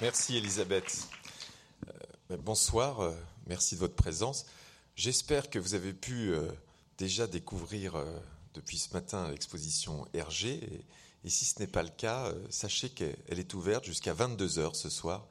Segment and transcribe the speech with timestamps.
[0.00, 1.08] Merci, Elisabeth.
[2.30, 3.12] Euh, bonsoir, euh,
[3.46, 4.46] merci de votre présence.
[4.94, 6.50] J'espère que vous avez pu euh,
[6.98, 7.94] déjà découvrir
[8.54, 10.54] depuis ce matin l'exposition Hergé.
[10.54, 10.84] Et,
[11.24, 15.26] et, si ce n'est pas le cas, sachez qu'elle est ouverte jusqu'à 22h ce soir.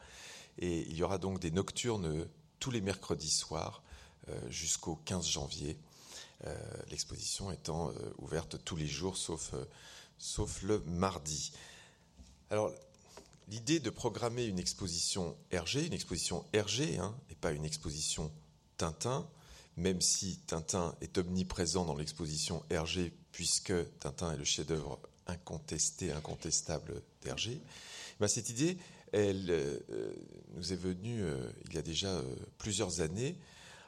[0.58, 2.28] Et il y aura donc des nocturnes
[2.60, 3.82] tous les mercredis soirs
[4.50, 5.78] jusqu'au 15 janvier.
[6.90, 9.54] L'exposition étant ouverte tous les jours sauf,
[10.18, 11.54] sauf le mardi.
[12.50, 12.72] Alors,
[13.52, 18.32] l'idée de programmer une exposition Hergé, une exposition Hergé, hein, et pas une exposition
[18.78, 19.28] Tintin,
[19.76, 27.04] même si Tintin est omniprésent dans l'exposition Hergé, puisque Tintin est le chef-d'œuvre incontesté, incontestable
[27.22, 27.62] d'Hergé,
[28.22, 28.78] ben cette idée,
[29.12, 30.14] elle euh,
[30.56, 32.24] nous est venue euh, il y a déjà euh,
[32.58, 33.38] plusieurs années,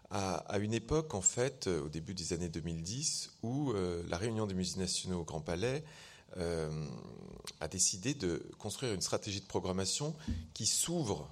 [0.10, 4.54] à, à, une époque, en fait, au début des années 2010, où la réunion des
[4.54, 5.84] musées nationaux au Grand Palais
[6.38, 6.88] euh,
[7.60, 10.16] a décidé de construire une stratégie de programmation
[10.54, 11.30] qui s'ouvre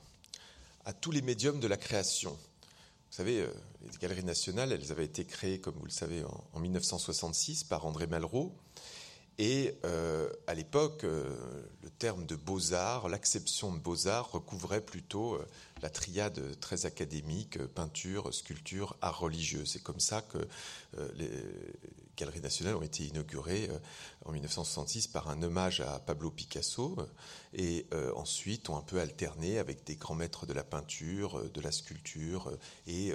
[0.85, 2.31] à tous les médiums de la création.
[2.31, 3.47] Vous savez, euh,
[3.91, 7.85] les galeries nationales, elles avaient été créées, comme vous le savez, en, en 1966 par
[7.85, 8.55] André Malraux.
[9.41, 11.27] Et euh, à l'époque, euh,
[11.81, 15.47] le terme de beaux-arts, l'acception de beaux-arts recouvrait plutôt euh,
[15.81, 19.65] la triade très académique, peinture, sculpture, art religieux.
[19.65, 20.37] C'est comme ça que
[21.15, 21.31] les
[22.17, 23.67] galeries nationales ont été inaugurées
[24.25, 26.95] en 1966 par un hommage à Pablo Picasso
[27.55, 31.71] et ensuite ont un peu alterné avec des grands maîtres de la peinture, de la
[31.71, 32.51] sculpture
[32.85, 33.11] et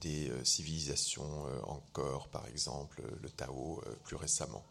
[0.00, 4.64] des civilisations encore, par exemple le Tao plus récemment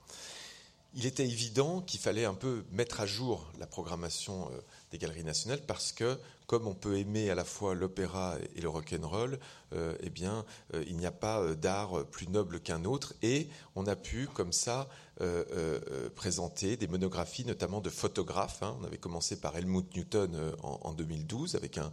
[0.93, 4.59] il était évident qu'il fallait un peu mettre à jour la programmation euh,
[4.91, 6.17] des galeries nationales parce que,
[6.47, 9.39] comme on peut aimer à la fois l'opéra et le rock'n'roll,
[9.73, 13.13] euh, eh bien, euh, il n'y a pas d'art plus noble qu'un autre.
[13.21, 14.89] Et on a pu, comme ça,
[15.21, 18.63] euh, euh, présenter des monographies, notamment de photographes.
[18.63, 18.77] Hein.
[18.81, 21.91] On avait commencé par Helmut Newton en, en 2012, avec un,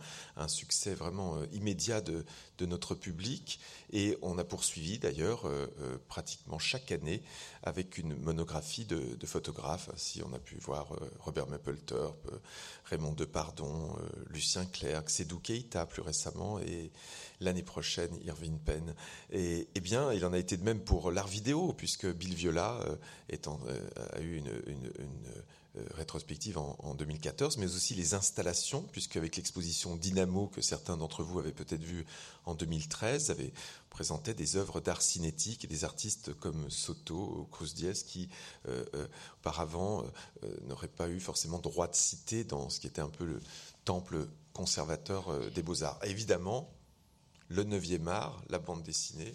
[0.48, 2.24] succès vraiment immédiat de,
[2.66, 3.60] notre public.
[3.92, 5.44] Et on a poursuivi, d'ailleurs,
[6.08, 7.22] pratiquement chaque année
[7.62, 9.90] avec une monographie de, photographes.
[9.96, 10.88] Si on a pu voir
[11.20, 12.30] Robert Mapplethorpe,
[12.88, 16.58] Raymond Depardon, euh, Lucien Clerc, Sédou Keïta plus récemment
[17.40, 18.94] l'année prochaine Irving Penn.
[19.30, 22.80] Et, eh bien, il en a été de même pour l'art vidéo puisque Bill Viola
[22.82, 22.96] euh,
[23.32, 24.48] euh, a eu une,
[25.78, 30.96] euh, rétrospective en, en, 2014, mais aussi les installations, puisque avec l'exposition Dynamo que certains
[30.96, 32.06] d'entre vous avaient peut-être vu
[32.46, 33.52] en 2013, avait
[33.90, 38.28] présenté des œuvres d'art cinétique des artistes comme Soto Cruz Diaz qui
[38.66, 39.06] euh, euh,
[39.40, 40.05] auparavant
[40.66, 43.40] n'auraient pas eu forcément droit de citer dans ce qui était un peu le
[43.84, 45.98] temple conservateur des beaux-arts.
[46.02, 46.70] Évidemment,
[47.48, 49.35] le 9e art, la bande dessinée,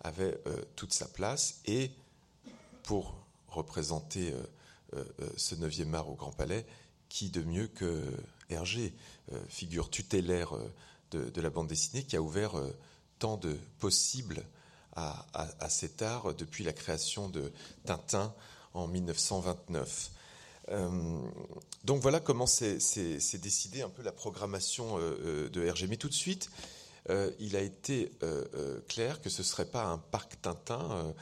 [0.00, 1.90] avait euh, toute sa place et
[2.82, 3.16] pour
[3.48, 6.66] représenter euh, euh, ce 9e art au Grand Palais,
[7.08, 8.02] qui de mieux que
[8.48, 8.92] Hergé,
[9.48, 10.52] figure tutélaire
[11.10, 12.52] de, la bande dessinée, qui a ouvert
[13.18, 14.44] tant de possibles
[14.94, 17.52] à, cet art depuis la création de
[17.84, 18.34] Tintin
[18.74, 20.10] en 1929.
[20.68, 21.20] Euh,
[21.84, 22.78] donc voilà comment s'est
[23.34, 25.86] décidé un peu la programmation de Hergé.
[25.86, 26.50] Mais tout de suite,
[27.10, 28.12] euh, il a été
[28.88, 31.14] clair que ce ne serait pas un parc Tintin,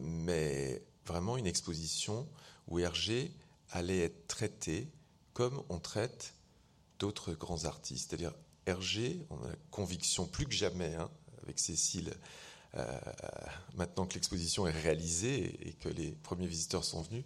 [0.00, 2.28] mais vraiment une exposition
[2.66, 3.32] où Hergé
[3.70, 4.88] allait être traité
[5.32, 6.34] comme on traite
[6.98, 8.10] d'autres grands artistes.
[8.10, 8.34] C'est-à-dire,
[8.66, 11.10] Hergé, on a la conviction plus que jamais, hein,
[11.42, 12.12] avec Cécile,
[12.74, 13.00] euh,
[13.74, 17.24] maintenant que l'exposition est réalisée et que les premiers visiteurs sont venus,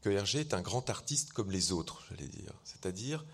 [0.00, 2.52] que Hergé est un grand artiste comme les autres, j'allais dire.
[2.64, 3.24] C'est-à-dire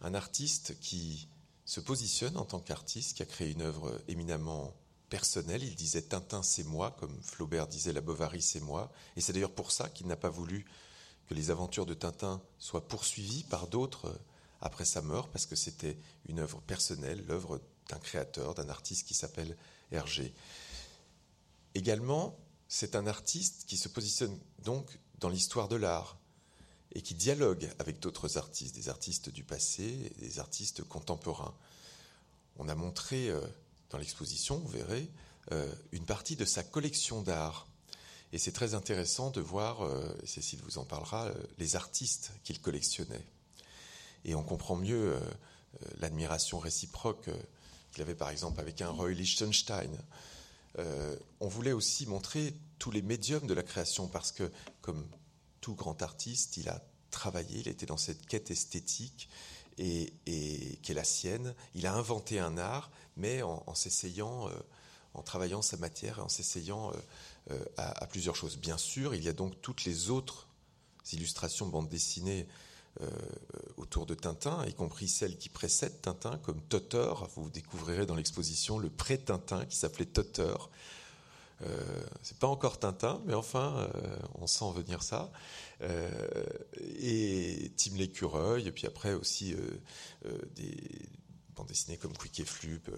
[0.00, 1.28] un artiste qui
[1.70, 4.74] se positionne en tant qu'artiste, qui a créé une œuvre éminemment
[5.08, 5.62] personnel.
[5.62, 8.90] Il disait Tintin, c'est moi, comme Flaubert disait La Bovary, c'est moi.
[9.14, 10.66] Et c'est d'ailleurs pour ça qu'il n'a pas voulu
[11.28, 14.18] que les aventures de Tintin soient poursuivies par d'autres euh,
[14.60, 19.14] après sa mort, parce que c'était une œuvre personnelle, l'œuvre d'un créateur, d'un artiste qui
[19.14, 19.56] s'appelle
[19.92, 20.34] Hergé.
[21.76, 26.18] Également, c'est un artiste qui se positionne donc dans l'histoire de l'art
[26.92, 31.54] et qui dialogue avec d'autres artistes, des artistes du passé et des artistes contemporains.
[32.58, 33.40] On a montré euh,
[33.90, 35.08] dans l'exposition, vous verrez,
[35.52, 37.66] euh, une partie de sa collection d'art.
[38.32, 42.60] Et c'est très intéressant de voir, euh, Cécile vous en parlera, euh, les artistes qu'il
[42.60, 43.26] collectionnait.
[44.24, 45.18] Et on comprend mieux
[45.98, 47.30] l'admiration réciproque
[47.90, 49.90] qu'il avait par exemple avec un Roy Lichtenstein.
[50.76, 54.52] on voulait aussi montrer tous les médiums de la création parce que,
[54.82, 55.08] comme
[55.60, 59.28] tout grand artiste, il a travaillé, il était dans cette quête esthétique
[59.78, 60.12] et,
[60.82, 61.54] qui est la sienne.
[61.74, 64.52] Il a inventé un art, mais en, s'essayant, euh,
[65.14, 66.94] en travaillant sa matière et en s'essayant euh,
[67.52, 68.58] euh, à, plusieurs choses.
[68.58, 70.48] Bien sûr, il y a donc toutes les autres
[71.12, 72.46] illustrations bande dessinée
[73.76, 77.30] autour de Tintin, y compris celles qui précèdent Tintin, comme Toteur.
[77.36, 80.70] Vous découvrirez dans l'exposition le pré-Tintin qui s'appelait Toteur.
[82.22, 83.90] C'est pas encore Tintin, mais enfin,
[84.36, 85.30] on sent venir ça.
[85.80, 89.54] et Tim l'écureuil, et puis après aussi
[90.54, 91.08] des
[91.54, 92.90] bandes dessinées comme Quick et Flup,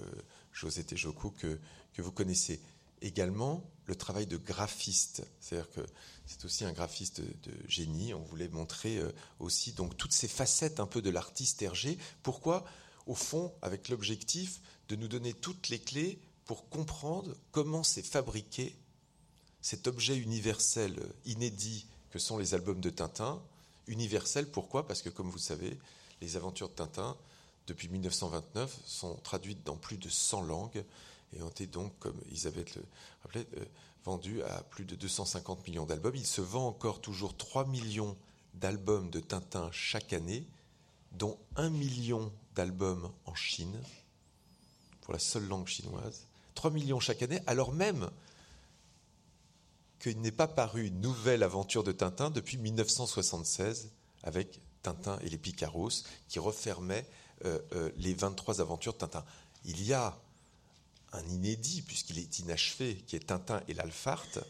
[0.53, 1.59] José Tejoku que,
[1.93, 2.61] que vous connaissez.
[3.01, 5.81] Également, le travail de graphiste, c'est-à-dire que
[6.27, 8.15] c'est aussi un graphiste de, génie.
[8.15, 11.99] On voulait montrer euh, aussi donc toutes ces facettes un peu de l'artiste Hergé.
[12.23, 12.65] Pourquoi?
[13.07, 18.77] Au fond, avec l'objectif de nous donner toutes les clés pour comprendre comment s'est fabriqué
[19.61, 23.41] cet objet universel inédit que sont les albums de Tintin.
[23.87, 24.87] Universel, pourquoi?
[24.87, 25.79] Parce que comme vous savez,
[26.21, 27.17] les aventures de Tintin
[27.67, 30.85] depuis 1929, sont traduites dans plus de 100 langues
[31.35, 32.85] et ont été donc, comme Isabelle le
[33.23, 33.65] rappelait, euh,
[34.05, 36.17] vendues à plus de 250 millions d'albums.
[36.17, 38.17] Il se vend encore toujours 3 millions
[38.55, 40.45] d'albums de Tintin chaque année,
[41.13, 43.81] dont 1 million d'albums en Chine,
[45.03, 46.27] pour la seule langue chinoise.
[46.55, 48.11] 3 millions chaque année, alors même
[49.99, 53.91] qu'il n'est pas paru une nouvelle aventure de Tintin depuis 1976
[54.25, 55.91] avec Tintin et les Picaros,
[56.29, 57.07] qui refermait
[57.45, 59.25] euh, euh, les 23 aventures de Tintin.
[59.65, 60.19] Il y a
[61.13, 64.41] un inédit, puisqu'il est inachevé, qui est Tintin et l'Alpharte,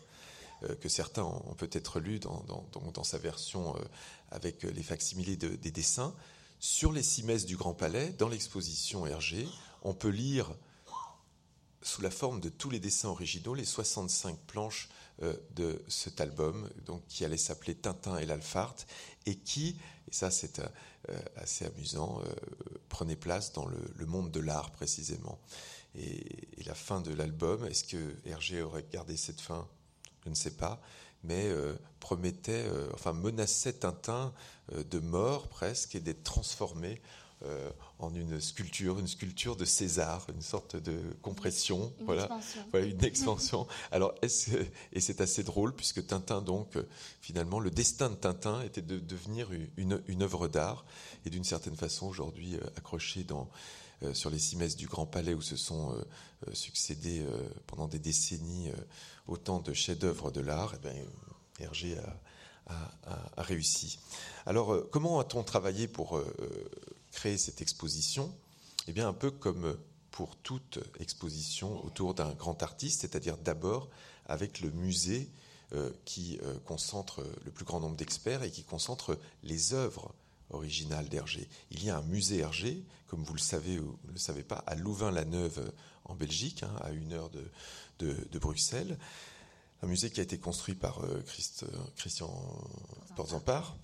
[0.63, 3.75] euh, que certains ont peut-être lu dans, sa version
[4.31, 6.15] avec les facsimilés des dessins.
[6.61, 9.49] Sur les cimaises du Grand Palais, dans l'exposition Hergé,
[9.83, 10.55] on peut lire
[11.83, 14.89] sous la forme de tous les dessins originaux les 65 planches
[15.55, 18.87] de cet album, donc qui allait s'appeler Tintin et l'Alpharte,
[19.27, 19.77] et qui,
[20.09, 20.61] et ça c'est
[21.11, 22.33] euh, assez amusant, euh,
[22.89, 25.41] prenait place dans le, monde de l'art précisément.
[25.97, 26.23] Et,
[26.65, 29.67] la fin de l'album, est-ce que Hergé aurait gardé cette fin?
[30.25, 30.81] Je ne sais pas,
[31.25, 32.65] mais euh, promettait,
[32.95, 34.33] enfin menaçait Tintin
[34.73, 37.03] de mort presque et d'être transformé
[37.45, 42.65] euh, en une sculpture, une sculpture de César, une sorte de compression, une voilà, expansion.
[42.71, 43.67] voilà, une expansion.
[43.91, 46.87] Alors, et c'est assez drôle puisque Tintin, donc, euh,
[47.21, 50.85] finalement, le destin de Tintin était de devenir une, une œuvre d'art
[51.27, 53.49] et d'une certaine façon aujourd'hui euh, accroché dans
[54.15, 55.95] sur les cimaises du Grand Palais où se sont
[56.53, 57.25] succédés
[57.69, 58.69] pendant des décennies
[59.29, 60.75] autant de chefs-d'œuvre de l'art.
[60.75, 60.93] Eh bien,
[61.61, 61.97] Hergé
[62.67, 62.75] a,
[63.37, 64.01] a, réussi.
[64.45, 66.21] Alors, comment a-t-on travaillé pour
[67.13, 68.35] créer cette exposition
[68.89, 69.77] Eh bien, un peu comme
[70.11, 73.89] pour toute exposition autour d'un grand artiste, c'est-à-dire d'abord
[74.27, 75.29] avec le musée
[75.73, 80.15] euh, qui euh, concentre le plus grand nombre d'experts et qui concentre les œuvres
[80.51, 81.49] originales d'Hergé.
[81.71, 84.63] Il y a un musée Hergé, comme vous le savez ou ne le savez pas,
[84.67, 85.73] à Louvain-la-Neuve
[86.05, 87.51] en Belgique, hein, à une heure de,
[88.01, 88.99] de, Bruxelles.
[89.83, 91.65] Un musée qui a été construit par euh, Christ,
[91.97, 92.31] Christian
[93.17, 93.75] Porzampar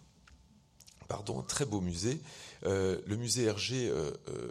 [1.08, 2.20] pardon, très beau musée.
[2.64, 4.50] Euh, le musée Hergé euh, euh,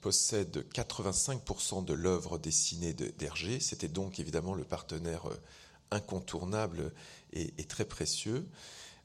[0.00, 3.58] possède 85% de l'œuvre dessinée d'Hergé.
[3.58, 5.24] C'était donc évidemment le partenaire
[5.90, 6.92] incontournable
[7.32, 8.46] et, très précieux.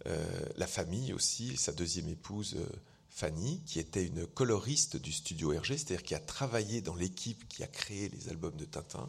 [0.05, 2.57] la famille aussi, sa deuxième épouse.
[3.09, 7.61] Fanny, qui était une coloriste du studio Hergé, c'est-à-dire qui a travaillé dans l'équipe qui
[7.61, 9.07] a créé les albums de Tintin,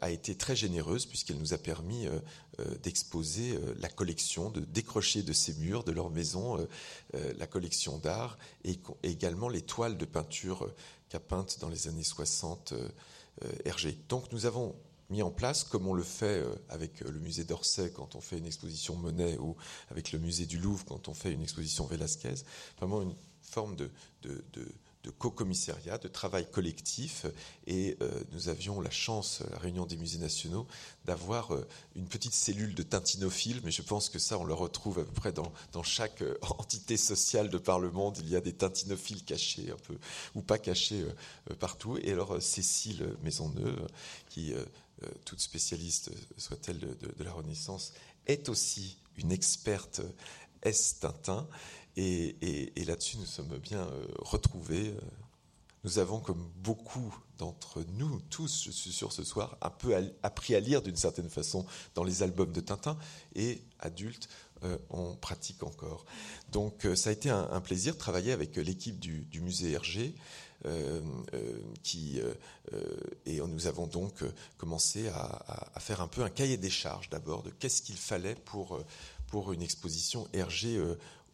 [0.00, 2.18] a été très généreuse puisqu'elle nous a permis euh,
[2.60, 6.66] euh, d'exposer la collection, de décrocher de ces murs, de leur maison,
[7.12, 10.72] la collection d'art et, également les toiles de peinture
[11.08, 12.74] qu'a peintes dans les années 60
[13.64, 13.96] Hergé.
[14.08, 14.74] Donc nous avons
[15.10, 18.46] mis en place, comme on le fait avec le musée d'Orsay quand on fait une
[18.46, 19.56] exposition Monet ou
[19.90, 22.34] avec le musée du Louvre quand on fait une exposition Velasquez,
[22.78, 23.90] vraiment une forme de
[25.18, 27.26] co-commissariat, de travail collectif.
[27.66, 30.66] Et euh, nous avions la chance, à la réunion des musées nationaux,
[31.04, 34.98] d'avoir euh, une petite cellule de tintinophiles, mais je pense que ça, on le retrouve
[34.98, 38.18] à peu près dans, dans chaque euh, entité sociale de par le monde.
[38.20, 39.96] Il y a des tintinophiles cachés un peu,
[40.34, 41.04] ou pas cachés
[41.58, 41.98] partout.
[41.98, 43.86] Et alors, Cécile Maisonneuve,
[44.28, 44.54] qui,
[45.24, 47.92] toute spécialiste soit-elle de, de, la Renaissance,
[48.26, 50.02] est aussi une experte
[50.62, 51.46] S-Tintin.
[52.00, 54.94] Et, là-dessus, nous sommes bien euh, retrouvés.
[55.82, 60.54] Nous avons, comme beaucoup d'entre nous, tous, je suis sûr ce soir, un peu appris
[60.54, 62.96] à lire d'une certaine façon dans les albums de Tintin.
[63.34, 64.28] Et adultes,
[64.62, 66.04] euh, on pratique encore.
[66.52, 70.14] Donc euh, ça a été un, plaisir de travailler avec l'équipe du, musée Hergé.
[71.82, 72.20] qui,
[73.26, 74.24] et nous avons donc
[74.56, 78.34] commencé à, à, faire un peu un cahier des charges d'abord de qu'est-ce qu'il fallait
[78.34, 78.80] pour,
[79.28, 80.80] pour une exposition Hergé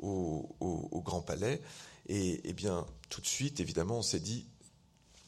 [0.05, 1.61] au, Grand Palais.
[2.09, 4.47] Et, bien, tout de suite, évidemment, on s'est dit,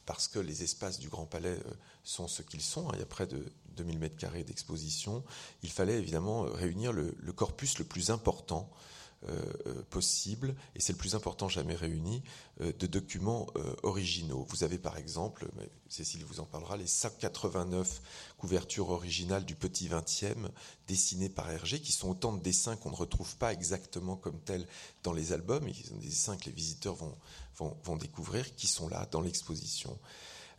[0.05, 3.03] parce que les espaces du Grand Palais euh, sont ce qu'ils sont, hein, il y
[3.03, 5.23] a près de 2000 mètres carrés d'exposition,
[5.63, 8.69] il fallait évidemment réunir le, corpus le plus important
[9.89, 12.23] possible, et c'est le plus important jamais réuni,
[12.59, 13.47] de documents
[13.83, 14.45] originaux.
[14.49, 15.47] Vous avez par exemple,
[15.89, 18.01] Cécile vous en parlera, les 189
[18.37, 20.49] couvertures originales du Petit 20e
[20.87, 24.67] dessinées par Hergé, qui sont autant de dessins qu'on ne retrouve pas exactement comme tels
[25.03, 27.15] dans les albums, et qui sont des dessins que les visiteurs vont,
[27.83, 29.97] vont, découvrir, qui sont là dans l'exposition.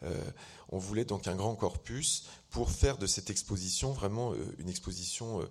[0.05, 0.31] Euh,
[0.69, 5.41] on voulait donc un grand corpus pour faire de cette exposition vraiment euh, une exposition
[5.41, 5.47] euh,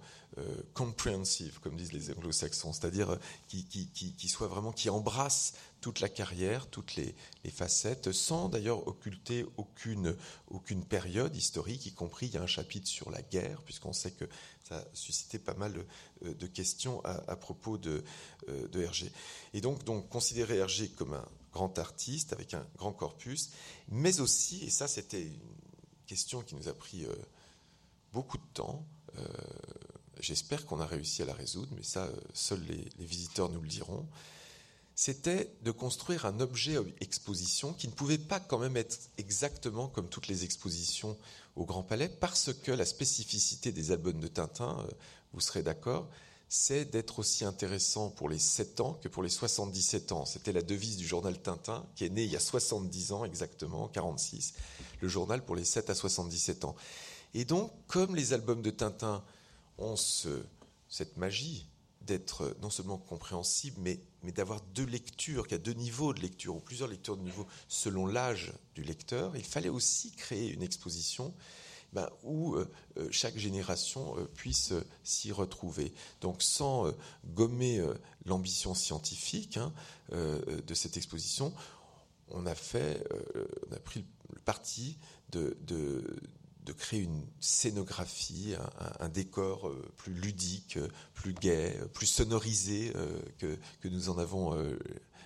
[0.73, 3.17] comprehensive, comme disent les anglo-saxons, c'est-à-dire
[3.47, 7.15] qui, soit vraiment, qui embrasse toute la carrière, toutes les,
[7.49, 10.15] facettes, sans d'ailleurs occulter aucune,
[10.49, 14.11] aucune période historique, y compris il y a un chapitre sur la guerre, puisqu'on sait
[14.11, 14.25] que
[14.67, 15.85] ça a suscité pas mal
[16.21, 18.03] de questions à, propos de,
[18.47, 19.11] de Hergé.
[19.53, 21.25] Et donc, donc considérer Hergé comme un
[21.57, 23.49] grand artiste avec un grand corpus,
[23.89, 25.57] mais aussi, et ça c'était une
[26.05, 27.15] question qui nous a pris euh,
[28.13, 28.85] beaucoup de temps,
[29.17, 29.23] euh,
[30.19, 33.67] j'espère qu'on a réussi à la résoudre, mais ça, euh, seuls les, visiteurs nous le
[33.67, 34.05] diront,
[34.95, 40.09] c'était de construire un objet exposition qui ne pouvait pas quand même être exactement comme
[40.09, 41.17] toutes les expositions
[41.55, 44.85] au Grand Palais, parce que la spécificité des albums de Tintin,
[45.33, 46.09] vous serez d'accord,
[46.49, 50.25] c'est d'être aussi intéressant pour les 7 ans que pour les 77 ans.
[50.25, 53.89] C'était la devise du journal Tintin, qui est né il y a 70 ans exactement,
[53.89, 54.53] 46,
[55.01, 56.75] le journal pour les 7 à 77 ans.
[57.33, 59.23] Et donc, comme les albums de Tintin
[59.77, 61.67] ont cette magie
[62.01, 63.99] d'être non seulement compréhensible, mais,
[64.31, 67.47] d'avoir deux lectures, qu'il y a deux niveaux de lecture, ou plusieurs lectures de niveau
[67.67, 71.33] selon l'âge du lecteur, il fallait aussi créer une exposition
[71.93, 75.93] ben, où euh, euh, chaque génération euh, puisse s'y retrouver.
[76.19, 76.91] Donc sans
[77.25, 77.81] gommer
[78.25, 79.73] l'ambition scientifique hein,
[80.11, 81.53] de cette exposition,
[82.29, 83.07] on a fait,
[83.69, 84.97] on a pris le parti
[85.29, 85.57] de,
[86.73, 88.55] créer une scénographie,
[88.99, 90.79] un, décor plus ludique,
[91.13, 92.93] plus gai, plus sonorisé
[93.39, 94.55] que, que nous en avons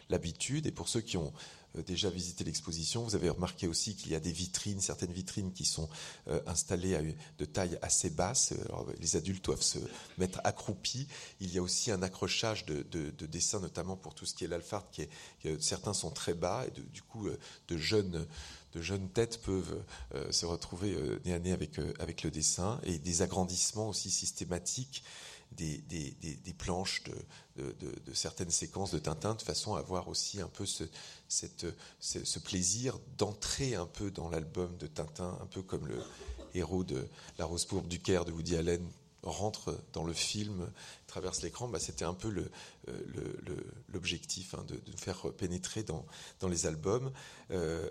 [0.09, 0.67] l'habitude.
[0.67, 1.33] Et pour ceux qui ont
[1.77, 5.53] euh, déjà visité l'exposition, vous avez remarqué aussi qu'il y a des vitrines, certaines vitrines
[5.53, 5.89] qui sont
[6.27, 8.53] euh, installées de taille assez basse.
[8.99, 9.79] les adultes doivent se
[10.17, 11.07] mettre accroupis.
[11.39, 12.83] Il y a aussi un accrochage de,
[13.25, 16.81] dessins, notamment pour tout ce qui est l'alphard, qui est, certains sont très bas et
[16.93, 18.27] du coup euh, de jeunes
[18.73, 19.83] de jeunes têtes peuvent
[20.31, 25.03] se retrouver nez à nez avec, avec le dessin et des agrandissements aussi systématiques
[25.51, 27.03] des, planches
[27.57, 30.83] de, certaines séquences de Tintin de façon à avoir aussi un peu ce,
[31.29, 36.01] ce plaisir d'entrer un peu dans l'album de Tintin, un peu comme le
[36.53, 38.85] héros de La Rose pourpre du Caire de Woody Allen
[39.23, 40.71] rentre dans le film,
[41.05, 42.33] traverse l'écran, bah, c'était un peu
[43.89, 46.05] l'objectif hein, de, de, faire pénétrer dans,
[46.39, 47.11] dans les albums.
[47.51, 47.87] Euh,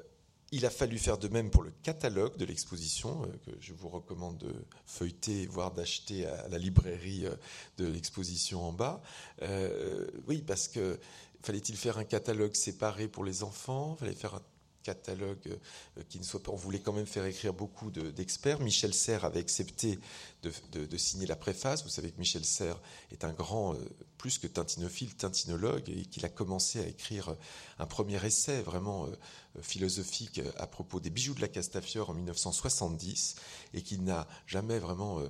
[0.52, 3.88] il a fallu faire de même pour le catalogue de l'exposition, euh, que je vous
[3.88, 4.52] recommande de
[4.86, 7.34] feuilleter, voire d'acheter à la librairie euh,
[7.78, 9.02] de l'exposition en bas.
[9.42, 10.98] Euh, oui, parce que
[11.42, 13.96] fallait-il faire un catalogue séparé pour les enfants?
[13.96, 14.40] Fallait faire
[14.82, 15.58] catalogue
[15.98, 16.52] euh, qui ne soit pas.
[16.52, 18.60] On voulait quand même faire écrire beaucoup d'experts.
[18.60, 19.98] Michel Serres avait accepté
[20.42, 21.82] de, signer la préface.
[21.82, 22.80] Vous savez que Michel Serres
[23.12, 23.78] est un grand, euh,
[24.18, 27.36] plus que tintinophile, tintinologue, et qu'il a commencé à écrire
[27.78, 33.36] un premier essai vraiment euh, philosophique à propos des bijoux de la Castafiore en 1970,
[33.74, 35.20] et qui n'a jamais vraiment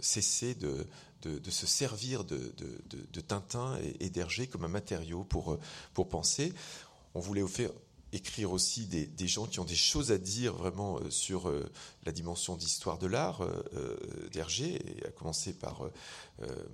[0.00, 0.86] cessé de,
[1.50, 2.54] se servir de,
[3.28, 5.58] Tintin et, et d'Hergé comme un matériau pour,
[5.92, 6.54] pour penser.
[7.14, 7.70] On voulait offrir
[8.12, 11.70] écrire aussi des, gens qui ont des choses à dire vraiment euh, sur euh,
[12.04, 15.82] la dimension d'histoire de l'art euh, d'Hergé, à commencer par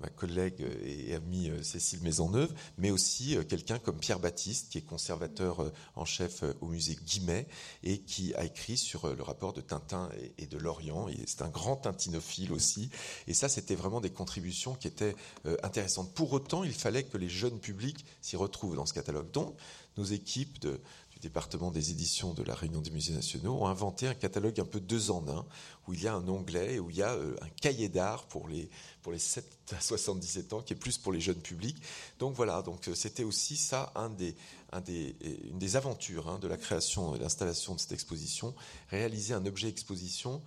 [0.00, 5.72] ma collègue et amie Cécile Maisonneuve, mais aussi quelqu'un comme Pierre Baptiste, qui est conservateur
[5.96, 7.48] en chef au musée Guimet
[7.82, 11.08] et qui a écrit sur le rapport de Tintin et, de Lorient.
[11.26, 12.90] C'est un grand tintinophile aussi.
[13.26, 15.16] Et ça, c'était vraiment des contributions qui étaient
[15.64, 16.14] intéressantes.
[16.14, 19.32] Pour autant, il fallait que les jeunes publics s'y retrouvent dans ce catalogue.
[19.32, 19.56] Donc,
[19.96, 20.80] nos équipes de,
[21.26, 24.78] département des éditions de la Réunion des musées nationaux ont inventé un catalogue un peu
[24.78, 25.44] deux en un,
[25.86, 28.48] où il y a un onglet, où il y a euh, un cahier d'art pour
[28.48, 28.70] les,
[29.02, 29.44] pour les 7
[29.76, 31.82] à 77 ans, qui est plus pour les jeunes publics.
[32.20, 34.36] Donc voilà, donc euh, c'était aussi ça un des,
[34.72, 35.16] un des,
[35.50, 38.54] une des aventures hein, de la création et l'installation de cette exposition,
[38.88, 40.42] réaliser un objet exposition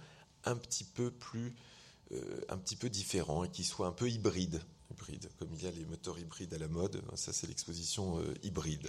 [0.46, 1.56] un petit peu plus,
[2.14, 4.62] euh, un petit peu différent et qui soit un peu hybride.
[4.92, 8.88] Hybride, comme il y a les moteurs hybrides à la mode, ça c'est l'exposition hybride.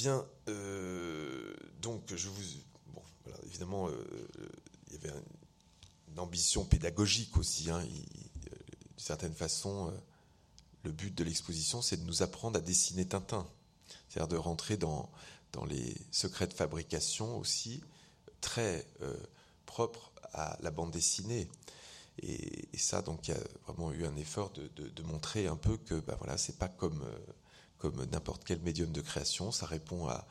[0.00, 2.42] Bien, euh, donc je vous.
[2.94, 3.02] Bon,
[3.44, 4.02] évidemment, euh,
[4.86, 5.12] il y avait
[6.08, 7.70] une ambition pédagogique aussi.
[7.70, 9.92] Hein, D'une certaine façon, euh,
[10.84, 13.46] le but de l'exposition, c'est de nous apprendre à dessiner Tintin.
[14.08, 15.10] C'est-à-dire de rentrer dans,
[15.52, 17.82] dans les secrets de fabrication aussi,
[18.40, 18.86] très
[19.66, 21.46] propres à la bande dessinée.
[22.22, 26.00] Et, ça, donc, il y a vraiment eu un effort de, montrer un peu que,
[26.00, 27.04] ben voilà, c'est pas comme
[27.80, 30.26] comme n'importe quel médium de création, ça répond à,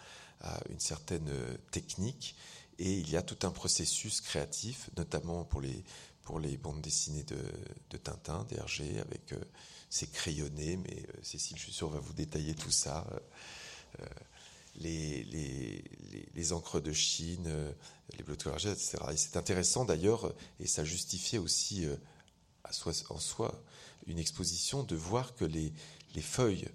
[0.69, 1.29] une certaine
[1.69, 2.33] technique
[2.77, 8.45] et il y a tout un processus créatif, notamment pour les, bandes dessinées de, Tintin,
[8.45, 9.33] d'Hergé, avec
[9.89, 13.05] ses crayonnés, mais Cécile, je suis va vous détailler tout ça
[14.79, 15.83] les,
[16.33, 17.71] les, encres de Chine, euh,
[18.17, 18.97] les bleus de etc.
[19.11, 21.95] Et c'est intéressant d'ailleurs, et ça justifiait aussi euh,
[23.09, 23.63] en soi
[24.07, 25.73] une exposition, de voir que les
[26.21, 26.67] feuilles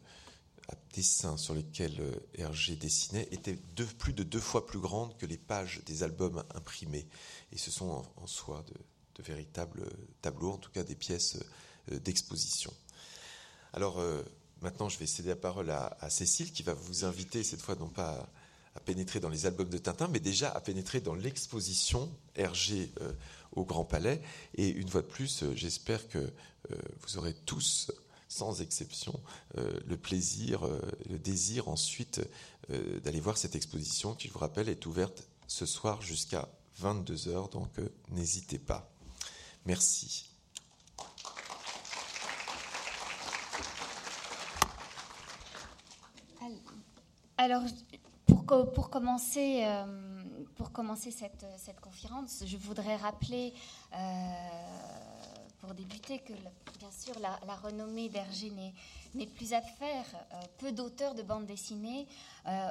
[0.69, 3.59] à dessin sur lesquelles euh, Hergé dessinait étaient
[3.99, 7.07] plus de deux fois plus grandes que les pages des albums imprimés.
[7.53, 9.89] Et ce sont en, soi de, véritables
[10.23, 11.39] tableaux, en tout cas des pièces
[11.89, 12.73] d'exposition.
[13.73, 14.01] Alors,
[14.65, 17.91] Maintenant, je vais céder la parole à, Cécile qui va vous inviter cette fois non
[17.91, 18.27] pas
[18.75, 23.13] à, pénétrer dans les albums de Tintin, mais déjà à pénétrer dans l'exposition Hergé euh,
[23.53, 24.23] au Grand Palais.
[24.55, 27.93] Et une fois de plus, euh, j'espère que euh, vous aurez tous,
[28.35, 29.19] sans exception,
[29.55, 30.69] le plaisir,
[31.09, 32.21] le désir ensuite
[32.69, 36.49] d'aller voir cette exposition qui, je vous rappelle, est ouverte ce soir jusqu'à
[36.83, 37.71] 22h, donc
[38.11, 38.91] n'hésitez pas.
[39.67, 40.31] Merci.
[47.37, 47.63] Alors,
[48.27, 50.33] pour, commencer, euh,
[51.11, 53.53] cette, conférence, je voudrais rappeler,
[53.93, 53.97] euh,
[55.65, 56.33] pour débuter, que
[56.79, 58.53] bien sûr la, renommée d'Hergé
[59.15, 60.05] n'est plus à faire.
[60.33, 62.07] Euh, peu d'auteurs de bandes dessinées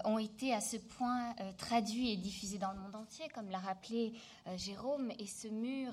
[0.05, 4.13] ont été à ce point traduits et diffusés dans le monde entier, comme l'a rappelé
[4.55, 5.91] Jérôme, et ce mur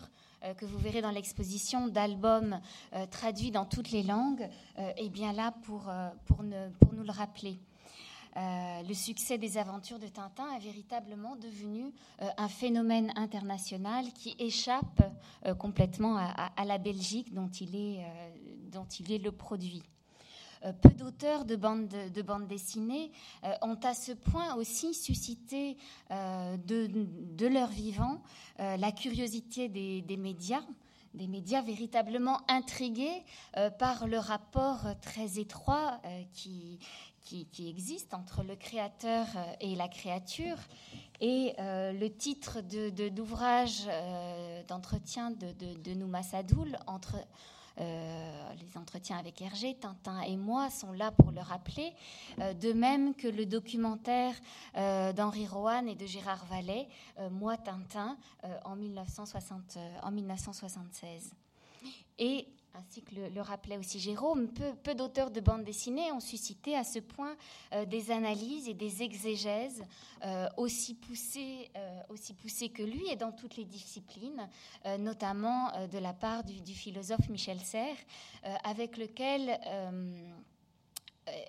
[0.58, 2.60] que vous verrez dans l'exposition d'albums
[3.10, 5.90] traduits dans toutes les langues est bien là pour,
[6.26, 7.58] pour nous le rappeler.
[8.36, 14.36] Euh, le succès des aventures de Tintin est véritablement devenu euh, un phénomène international qui
[14.38, 15.02] échappe
[15.46, 18.04] euh, complètement à, la Belgique dont il est,
[18.70, 19.82] dont il est le produit.
[20.82, 23.10] Peu d'auteurs de bandes de, bande dessinées
[23.62, 25.78] ont à ce point aussi suscité
[26.10, 28.22] de, de, leur vivant
[28.58, 30.62] la curiosité des, des médias,
[31.14, 33.24] des médias véritablement intrigués
[33.78, 35.98] par le rapport très étroit
[36.34, 36.78] qui,
[37.52, 40.56] qui, existe entre le créateur euh, et la créature.
[41.20, 42.60] Et euh, le titre
[43.10, 47.16] d'ouvrage de, euh, d'entretien de, de, Sadoul, entre
[47.78, 51.94] les entretiens avec Hergé, Tintin et moi sont là pour le rappeler,
[52.36, 54.34] de même que le documentaire
[54.74, 56.88] d'Henri Rohan et de Gérard Vallet,
[57.30, 58.18] Moi Tintin,
[58.66, 61.32] en, 1960, en 1976.
[62.18, 66.84] Et ainsi que le, rappelait aussi Jérôme, peu, d'auteurs de bandes dessinées ont suscité à
[66.84, 67.36] ce point
[67.72, 69.82] euh, des analyses et des exégèses
[70.24, 74.48] euh, aussi, poussées, euh, aussi poussées que lui et dans toutes les disciplines,
[74.98, 77.96] notamment de la part du, philosophe Michel Serres,
[78.64, 79.58] avec lequel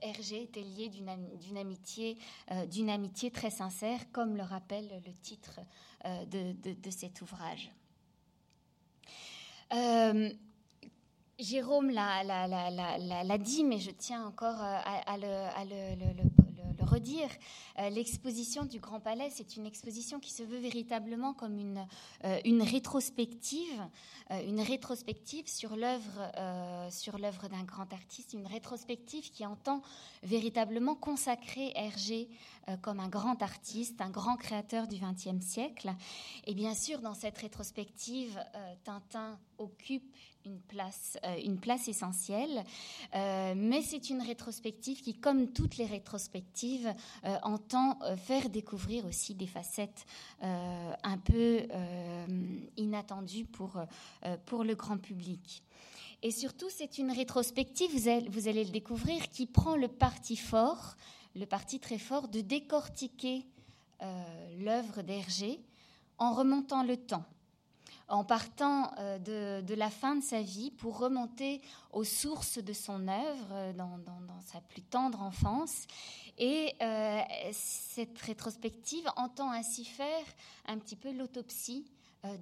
[0.02, 2.18] Hergé était lié d'une amitié,
[2.50, 5.60] amitié très sincère, comme le rappelle le titre
[6.06, 7.72] de, cet ouvrage.
[11.40, 17.30] Jérôme l'a dit, mais je tiens encore euh, à, le, redire.
[17.80, 21.86] Euh, l'exposition du Grand Palais, c'est une exposition qui se veut véritablement comme une,
[22.26, 23.82] euh, rétrospective,
[24.30, 26.32] une rétrospective sur l'œuvre
[26.90, 29.82] sur l'œuvre d'un grand artiste, une rétrospective qui entend
[30.24, 32.30] véritablement consacrer Hergé
[32.82, 35.94] comme un grand artiste, un grand créateur du XXe siècle.
[36.46, 38.40] Et bien sûr, dans cette rétrospective,
[38.84, 42.64] Tintin occupe une place, euh, une place essentielle.
[43.16, 46.94] Euh, mais c'est une rétrospective qui, comme toutes les rétrospectives,
[47.26, 50.06] euh, entend faire découvrir aussi des facettes
[50.42, 51.62] un peu
[52.78, 53.80] inattendues pour,
[54.46, 55.64] pour le grand public.
[56.24, 60.36] Et surtout, c'est une rétrospective, vous allez, vous allez, le découvrir, qui prend le parti
[60.36, 60.96] fort,
[61.36, 63.46] le parti très fort de décortiquer
[64.60, 65.60] l'œuvre d'Hergé
[66.18, 67.26] en remontant le temps
[68.12, 73.08] en partant euh, de, la fin de sa vie pour remonter aux sources de son
[73.08, 73.90] œuvre euh, dans,
[74.46, 75.88] sa plus tendre enfance.
[76.38, 77.22] Et euh,
[77.52, 80.26] cette rétrospective entend ainsi faire
[80.68, 81.86] un petit peu l'autopsie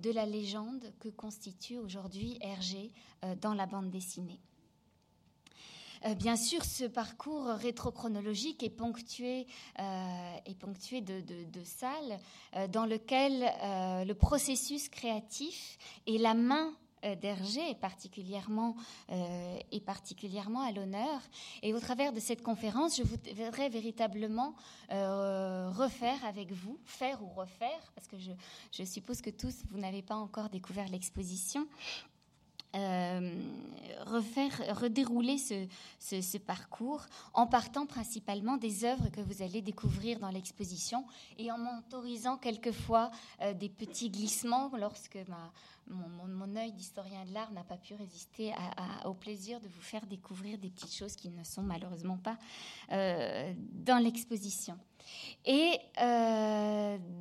[0.02, 2.92] de la légende que constitue aujourd'hui Hergé
[3.42, 4.42] dans la bande dessinée.
[6.06, 9.48] Euh, bien sûr, ce parcours rétrochronologique est ponctué,
[9.80, 11.24] euh, est ponctué de,
[11.64, 12.20] salles
[12.56, 13.46] euh, dans lesquelles
[14.08, 16.74] le processus créatif et la main
[17.22, 18.76] d'Hergé particulièrement,
[19.10, 21.22] est particulièrement à l'honneur.
[21.64, 24.54] Et au travers de cette conférence, je voudrais véritablement
[24.90, 28.32] refaire avec vous, faire ou refaire, parce que je,
[28.74, 31.68] je suppose que tous, vous n'avez pas encore découvert l'exposition,
[34.06, 41.06] refaire, redérouler ce, parcours en partant principalement des œuvres que vous allez découvrir dans l'exposition
[41.38, 45.18] et en m'autorisant quelquefois euh, des petits glissements lorsque
[45.88, 48.54] mon, œil d'historien de l'art n'a pas pu résister
[49.06, 52.38] au plaisir de vous faire découvrir des petites choses qui ne sont malheureusement pas
[52.92, 54.78] euh, dans l'exposition.
[55.46, 55.80] Et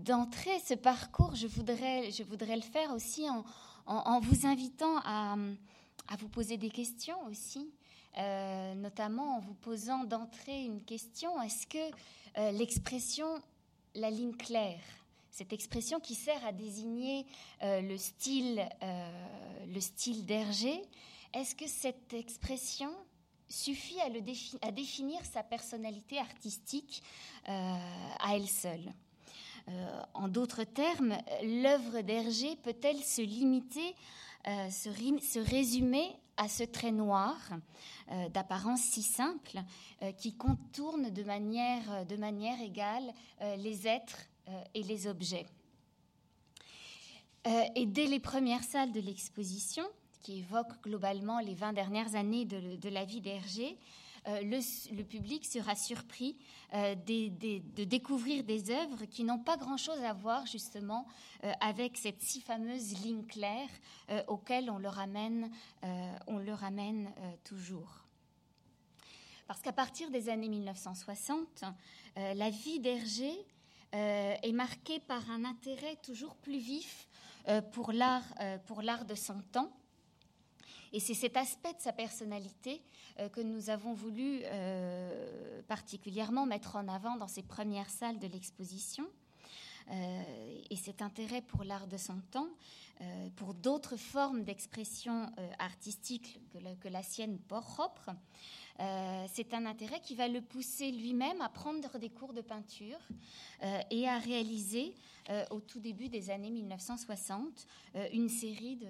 [0.04, 3.44] d'entrer ce parcours, je voudrais, je voudrais le faire aussi en,
[3.88, 5.36] en, vous invitant à,
[6.18, 7.70] vous poser des questions aussi,
[8.18, 11.94] euh, notamment en vous posant d'entrée une question, est-ce que
[12.38, 13.26] euh, l'expression
[13.94, 14.80] la ligne claire,
[15.30, 17.26] cette expression qui sert à désigner
[17.62, 18.62] euh, le style,
[19.66, 20.82] le style d'Hergé,
[21.32, 22.90] est-ce que cette expression
[23.48, 23.98] suffit
[24.62, 27.02] à définir sa personnalité artistique
[27.46, 28.92] à elle seule?
[29.68, 33.94] Euh, en d'autres termes, l'œuvre d'Hergé peut-elle se limiter,
[34.46, 37.36] euh, se, résumer à ce trait noir
[38.10, 39.58] euh, d'apparence si simple
[40.16, 43.12] qui contourne de manière, égale
[43.58, 44.20] les êtres
[44.74, 45.46] et les objets?
[47.74, 49.84] Et dès les premières salles de l'exposition,
[50.22, 53.78] qui évoquent globalement les 20 dernières années de, de la vie d'Hergé,
[54.26, 56.36] euh, le, public sera surpris
[56.74, 61.06] euh, de découvrir des œuvres qui n'ont pas grand-chose à voir justement
[61.44, 63.68] euh, avec cette si fameuse ligne claire
[64.26, 65.50] auquel on le ramène,
[66.26, 67.12] on le ramène
[67.44, 68.04] toujours.
[69.46, 71.64] Parce qu'à partir des années 1960,
[72.16, 73.30] la vie d'Hergé
[73.92, 77.08] est marquée par un intérêt toujours plus vif
[77.72, 78.24] pour l'art
[79.06, 79.77] de son temps
[80.92, 82.82] et c'est cet aspect de sa personnalité
[83.20, 88.26] euh, que nous avons voulu euh, particulièrement mettre en avant dans ces premières salles de
[88.26, 89.06] l'exposition.
[89.90, 90.22] Euh,
[90.68, 92.48] et cet intérêt pour l'art de son temps,
[93.36, 98.10] pour d'autres formes d'expression artistique que la, que la, sienne propre,
[99.28, 102.98] c'est un intérêt qui va le pousser lui-même à prendre des cours de peinture
[103.92, 104.96] et à réaliser
[105.50, 107.68] au tout début des années 1960
[108.12, 108.88] une série de,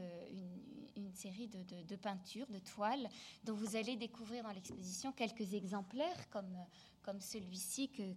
[1.15, 3.09] série de, peintures, de toiles,
[3.45, 6.57] dont vous allez découvrir dans l'exposition quelques exemplaires comme,
[7.03, 8.13] comme celui-ci que,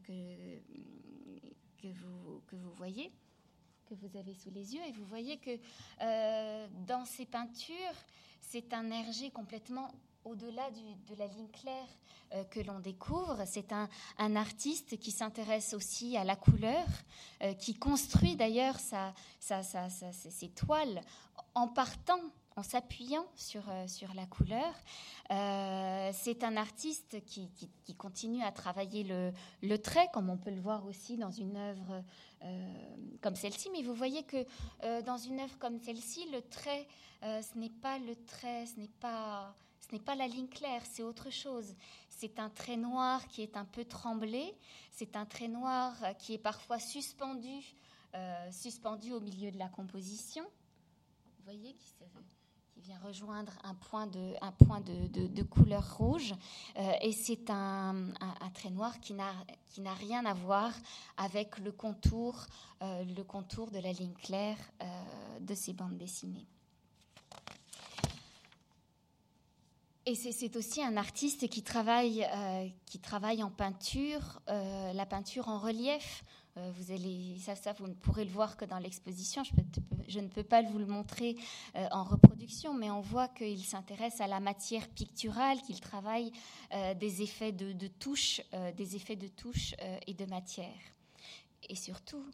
[1.81, 3.11] que, vous, que vous voyez,
[3.85, 4.81] que vous avez sous les yeux.
[4.87, 5.59] Et vous voyez que
[6.01, 7.75] euh, dans ces peintures,
[8.39, 9.91] c'est un Hergé complètement
[10.23, 11.87] au-delà de la ligne claire
[12.33, 13.43] euh, que l'on découvre.
[13.45, 16.85] C'est un, un, artiste qui s'intéresse aussi à la couleur,
[17.41, 21.01] euh, qui construit d'ailleurs sa, sa, ses toiles
[21.55, 22.21] en partant
[22.55, 24.73] en s'appuyant sur, euh, sur la couleur.
[25.31, 30.49] Euh, c'est un artiste qui, qui, continue à travailler le, le, trait, comme on peut
[30.49, 32.03] le voir aussi dans une œuvre
[32.43, 32.73] euh,
[33.21, 33.69] comme celle-ci.
[33.71, 34.45] Mais vous voyez que
[35.03, 36.87] dans une œuvre comme celle-ci, le trait,
[37.21, 41.03] ce n'est pas le trait, ce n'est pas, ce n'est pas la ligne claire, c'est
[41.03, 41.75] autre chose.
[42.09, 44.55] C'est un trait noir qui est un peu tremblé,
[44.91, 47.75] c'est un trait noir qui est parfois suspendu,
[48.51, 50.43] suspendu au milieu de la composition.
[51.37, 51.91] Vous voyez qui
[52.83, 56.33] vient rejoindre un point de, couleur rouge.
[56.77, 57.93] Euh, et c'est un,
[58.53, 60.73] trait noir qui n'a, rien à voir
[61.17, 62.47] avec le contour,
[62.81, 64.85] euh, de la ligne claire euh,
[65.41, 66.47] de ces bandes dessinées.
[70.07, 72.23] Et c'est aussi un artiste qui travaille
[73.43, 76.23] en peinture, la peinture en relief.
[76.57, 79.43] Euh, vous allez, ça, ça, vous ne pourrez le voir que dans l'exposition.
[80.07, 81.37] Je, ne peux pas vous le montrer
[81.75, 86.31] euh, en reproduction, mais on voit qu'il s'intéresse à la matière picturale, qu'il travaille
[86.73, 88.41] euh, des effets de, de touche,
[88.75, 89.73] des effets de touche
[90.07, 90.67] et de matière.
[91.69, 92.25] Et surtout,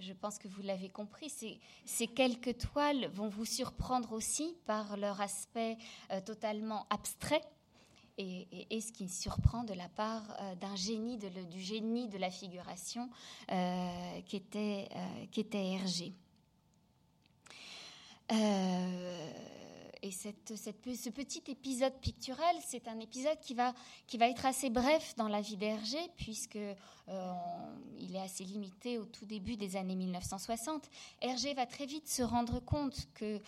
[0.00, 5.20] je pense que vous l'avez compris, ces, quelques toiles vont vous surprendre aussi par leur
[5.20, 5.76] aspect
[6.24, 7.42] totalement abstrait
[8.18, 12.30] et, ce qui surprend de la part euh, d'un génie, de du génie de la
[12.30, 13.10] figuration
[13.52, 16.12] euh, qui, était, euh, qui Hergé.
[20.02, 23.74] et ce petit épisode pictural, c'est un épisode qui va,
[24.06, 26.56] qui va être assez bref dans la vie d'Hergé, puisque
[28.16, 30.88] est assez limité au tout début des années 1960.
[31.20, 33.40] Hergé va très vite se rendre compte que,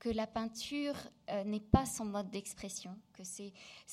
[0.00, 0.94] que la peinture
[1.28, 3.42] euh, n'est pas son mode d'expression, que ce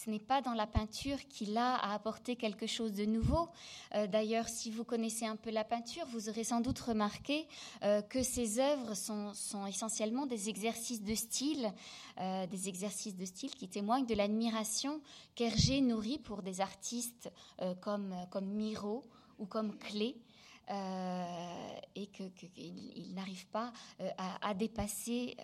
[0.09, 3.49] n'est pas dans la peinture qu'il a à apporter quelque chose de nouveau.
[3.93, 7.45] Euh, d'ailleurs, si vous connaissez un peu la peinture, vous aurez sans doute remarqué
[7.83, 9.33] euh, que ses œuvres sont,
[9.67, 11.73] essentiellement des exercices de style,
[12.17, 15.01] des exercices de style qui témoignent de l'admiration
[15.35, 17.29] qu'Hergé nourrit pour des artistes
[17.81, 19.03] comme, comme Miro
[19.39, 19.77] ou comme
[20.67, 20.75] Klee.
[21.95, 23.71] et qu'il n'arrive pas
[24.17, 25.35] à, dépasser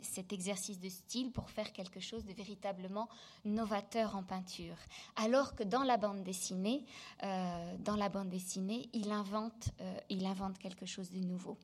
[0.00, 3.08] cet exercice de style pour faire quelque chose de véritablement
[3.44, 4.76] novateur en peinture.
[5.16, 6.84] Alors que dans la bande dessinée,
[7.20, 9.70] dans la bande dessinée, il invente,
[10.08, 11.58] il invente quelque chose de nouveau.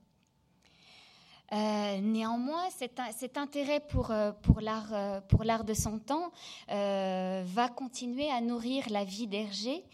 [1.52, 6.30] Euh, néanmoins, cet, intérêt pour, euh, euh, pour l'art de son temps
[6.68, 9.84] va continuer à nourrir la vie d'Hergé,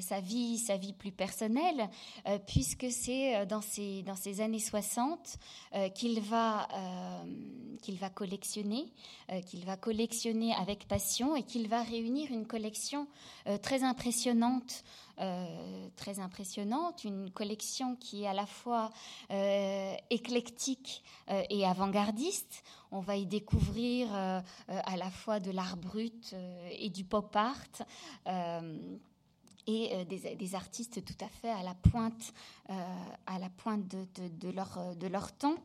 [0.00, 1.88] sa, vie, sa vie plus personnelle,
[2.46, 5.38] puisque c'est dans ces, années 60
[5.94, 6.68] qu'il va,
[7.82, 8.92] qu'il va collectionner,
[9.46, 13.06] qu'il va collectionner avec passion et qu'il va réunir une collection
[13.62, 14.84] très impressionnante
[15.20, 18.90] euh, très impressionnante, une collection qui est à la fois
[19.30, 22.64] euh, éclectique euh, et avant-gardiste.
[22.90, 26.34] On va y découvrir à la fois de l'art brut
[26.70, 27.56] et du pop art
[29.66, 32.32] et des, artistes tout à fait à la pointe,
[32.68, 35.56] à la pointe de, leur, de leur temps.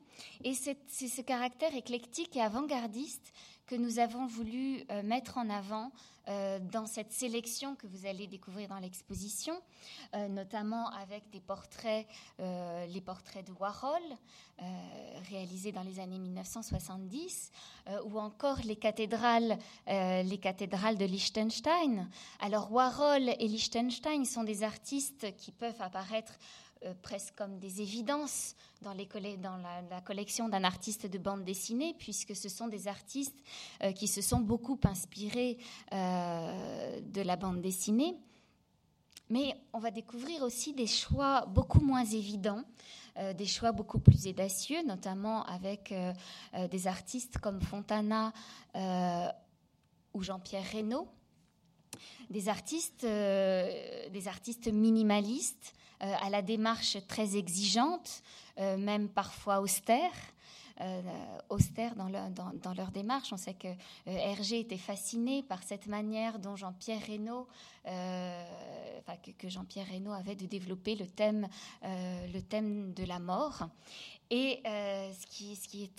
[0.44, 3.32] Et c'est ce caractère éclectique et avant-gardiste
[3.70, 5.92] que nous avons voulu mettre en avant
[6.30, 9.60] euh, dans cette sélection que vous allez découvrir dans l'exposition,
[10.14, 12.06] euh, notamment avec des portraits,
[12.40, 14.02] euh, les portraits de Warhol,
[15.30, 17.50] réalisés dans les années 1970,
[18.04, 22.10] ou encore les cathédrales, les cathédrales de Liechtenstein.
[22.42, 26.34] Alors Warhol et Liechtenstein sont des artistes qui peuvent apparaître
[26.86, 32.48] euh, presque comme des évidences dans, la, collection d'un artiste de bande dessinée, puisque ce
[32.48, 33.38] sont des artistes
[33.84, 35.58] euh, qui se sont beaucoup inspirés
[35.92, 38.18] euh, de la bande dessinée.
[39.30, 42.64] Mais on va découvrir aussi des choix beaucoup moins évidents,
[43.36, 45.94] des choix beaucoup plus audacieux, notamment avec
[46.72, 48.34] des artistes comme Fontana
[50.14, 51.08] ou Jean-Pierre Reynaud,
[52.32, 58.24] des artistes, des artistes minimalistes à la démarche très exigeante,
[58.58, 60.14] euh, même parfois austère.
[60.82, 61.02] Euh,
[61.50, 63.34] austère dans leur, dans, leur, démarche.
[63.34, 63.68] On sait que
[64.06, 67.48] Hergé était fasciné par cette manière dont Jean-Pierre Reynaud,
[67.86, 71.48] enfin, que, Jean-Pierre Reynaud avait de développer le thème,
[71.84, 73.70] le thème de la mort.
[74.32, 75.26] Et euh, ce,
[75.68, 75.96] qui, est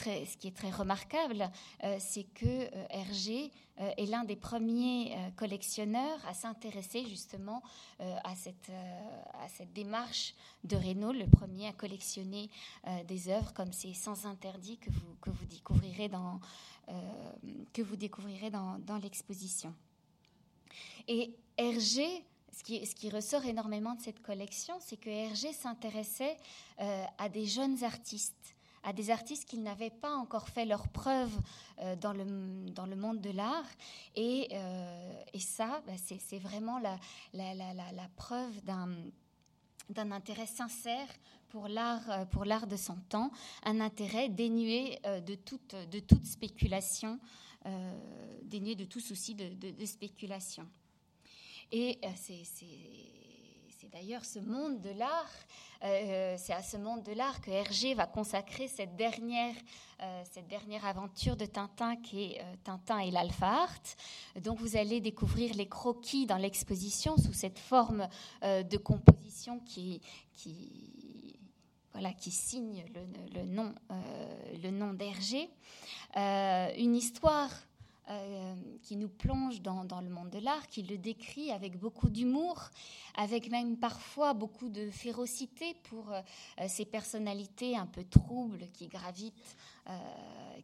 [0.55, 1.51] très, remarquable,
[1.83, 3.51] euh, c'est que euh, Hergé
[3.97, 7.63] est l'un des premiers collectionneurs à s'intéresser justement
[7.99, 8.71] à, cette,
[9.73, 12.51] démarche de Reynaud, le premier à collectionner
[13.09, 14.91] des œuvres comme ces Sans interdit que
[15.31, 16.11] vous, découvrirez
[18.51, 19.75] dans l'exposition.
[21.09, 22.25] Et Hergé
[22.65, 26.37] ce qui, ressort énormément de cette collection, c'est que Hergé s'intéressait
[26.81, 31.33] euh, à des jeunes artistes, à des artistes qui n'avaient pas encore fait leur preuve
[31.81, 33.67] euh, dans, le, monde de l'art.
[34.15, 36.99] Et, euh, ça, bah, c'est vraiment la,
[38.17, 41.09] preuve d'un intérêt sincère
[41.49, 43.31] pour l'art de son temps,
[43.65, 47.19] un intérêt dénué de toute spéculation,
[48.51, 50.67] dénué de tout souci de, spéculation.
[51.73, 55.31] Et euh, c'est d'ailleurs ce monde de l'art,
[55.83, 59.55] euh, c'est à ce monde de l'art que Hergé va consacrer cette dernière,
[60.01, 63.83] euh, cette dernière aventure de Tintin qui est Tintin et l'Alpha Art.
[64.43, 68.09] Donc vous allez découvrir les croquis dans l'exposition sous cette forme
[68.43, 70.01] de composition qui,
[71.93, 72.85] voilà, qui signe
[73.35, 73.75] le, nom,
[74.63, 75.49] le nom d'Hergé.
[76.17, 77.51] une histoire
[78.11, 82.71] euh, qui nous plonge dans, le monde de l'art, qui le décrit avec beaucoup d'humour,
[83.15, 86.21] avec même parfois beaucoup de férocité pour euh,
[86.67, 89.57] ces personnalités un peu troubles qui gravitent,
[89.89, 89.93] euh,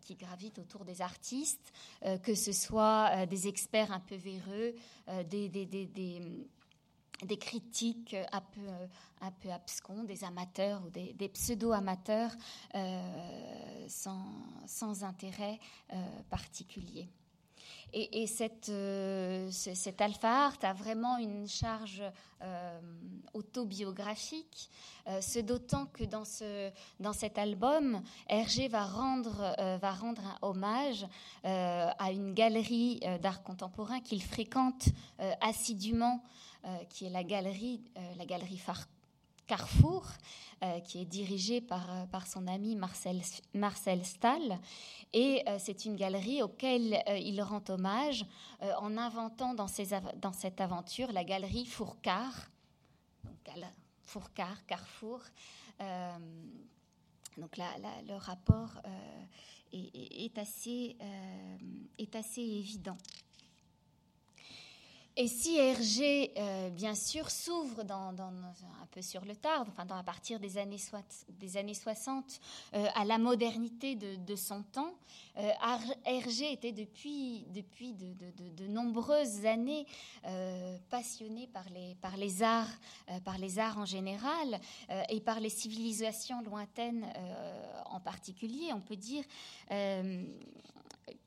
[0.01, 1.73] qui gravitent autour des artistes,
[2.25, 4.75] que ce soit des experts un peu véreux,
[5.31, 5.87] des, des, des,
[7.25, 8.61] des critiques un peu,
[9.21, 12.33] un abscons, des amateurs ou des, pseudo-amateurs
[13.89, 14.25] sans,
[14.67, 15.59] sans, intérêt
[16.29, 17.09] particulier.
[17.93, 22.03] Et, cette, euh, cet alpha art a vraiment une charge
[22.43, 22.81] euh,
[23.33, 24.69] autobiographique,
[25.07, 31.07] euh, ce d'autant que dans, ce, dans cet album, Hergé va rendre un hommage
[31.45, 34.89] à une galerie d'art contemporain qu'il fréquente
[35.41, 36.23] assidûment,
[36.89, 37.81] qui est la galerie,
[38.19, 38.61] la galerie
[39.47, 40.05] Carrefour,
[40.85, 43.21] qui est dirigée par, par son ami Marcel,
[43.55, 44.59] Marcel Stahl.
[45.13, 48.27] Et euh, c'est une galerie auquel euh, il rend hommage
[48.63, 49.67] euh, en inventant dans,
[50.17, 52.51] dans, cette aventure la galerie Fourcard.
[53.25, 53.35] Donc,
[57.39, 58.81] donc le rapport
[59.73, 60.97] est, assez,
[61.99, 62.99] est assez évident.
[65.19, 70.03] Et si Hergé, euh, bien sûr, s'ouvre dans, un peu sur le tard, enfin, à
[70.03, 70.77] partir des années,
[71.31, 72.39] des années 60,
[72.75, 74.93] euh, à la modernité de, son temps,
[75.39, 75.51] euh,
[76.05, 79.87] Hergé était depuis, depuis de, nombreuses années
[80.91, 82.79] passionné par les, par les arts,
[83.25, 84.61] par les arts en général
[85.09, 87.07] et par les civilisations lointaines
[87.87, 88.73] en particulier.
[88.75, 89.25] On peut dire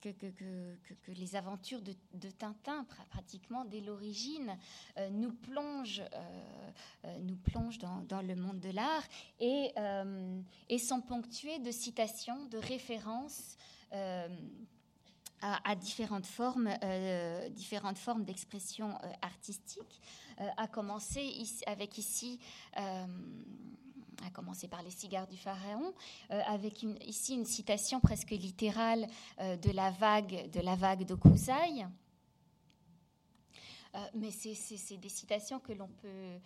[0.01, 4.57] que, les aventures de, Tintin, pratiquement dès l'origine,
[4.97, 6.71] euh, nous plongent, euh,
[7.05, 9.03] euh, nous plongent dans, le monde de l'art
[9.39, 9.73] et,
[10.69, 13.57] et, sont ponctuées de citations, de références.
[15.41, 16.69] À, différentes formes,
[17.51, 20.01] différentes formes d'expression artistique,
[20.57, 21.31] à commencer
[21.65, 22.41] avec ici
[24.25, 25.93] à commencer par les cigares du pharaon,
[26.31, 29.07] euh, avec ici une citation presque littérale
[29.39, 31.17] euh, de la vague de la vague de.
[33.95, 36.39] Euh, mais c'est des citations que l'on peut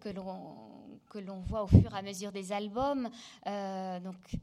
[0.00, 3.08] que l'on voit au fur et à mesure des albums.
[3.44, 4.36] donc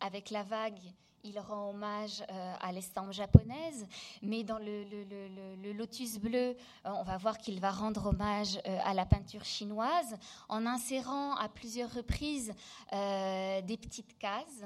[0.00, 0.78] avec la vague,
[1.26, 3.86] il rend hommage euh, à l'estampe japonaise,
[4.22, 8.94] mais dans le, lotus bleu, euh, on va voir qu'il va rendre hommage euh, à
[8.94, 10.16] la peinture chinoise
[10.48, 12.52] en insérant à plusieurs reprises
[12.92, 14.64] des petites cases,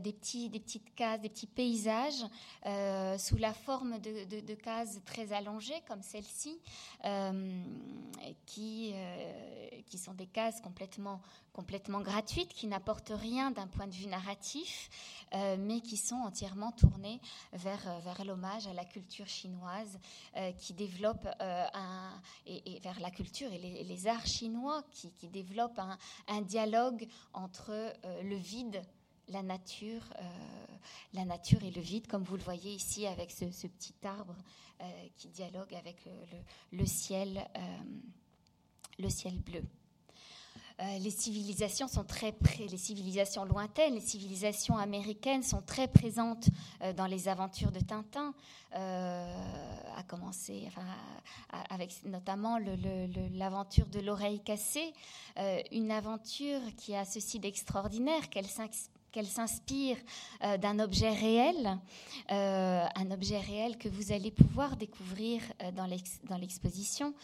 [0.00, 2.24] des, petits, paysages
[3.18, 6.60] sous la forme de, cases très allongées comme celle-ci,
[8.46, 8.94] qui
[9.98, 11.20] sont des cases complètement,
[11.56, 14.90] complètement gratuites, qui n'apportent rien d'un point de vue narratif,
[15.58, 17.20] mais qui sont entièrement tournés
[17.52, 19.98] vers, euh, l'hommage à la culture chinoise
[20.36, 21.66] euh, qui développe euh,
[22.46, 25.80] et, vers la culture et les, arts chinois qui, qui développent
[26.28, 27.92] un, dialogue entre
[28.22, 28.82] le vide
[29.28, 30.02] la nature,
[31.12, 34.36] la nature et le vide, comme vous le voyez ici avec ce, petit arbre
[35.16, 36.04] qui dialogue avec
[36.70, 37.40] le ciel
[39.44, 39.64] bleu.
[40.78, 46.48] Euh, les civilisations sont très les civilisations lointaines, les civilisations américaines sont très présentes
[46.82, 48.34] euh, dans les aventures de Tintin,
[48.74, 49.34] euh,
[49.96, 50.68] à commencer
[51.70, 52.58] avec notamment
[53.32, 54.92] l'aventure de l'oreille cassée,
[55.72, 58.46] une aventure qui a ceci d'extraordinaire qu'elle
[59.16, 59.96] qu'elle s'inspire
[60.44, 61.78] euh, d'un objet réel,
[62.30, 67.14] euh, un objet réel que vous allez pouvoir découvrir euh, dans l'exposition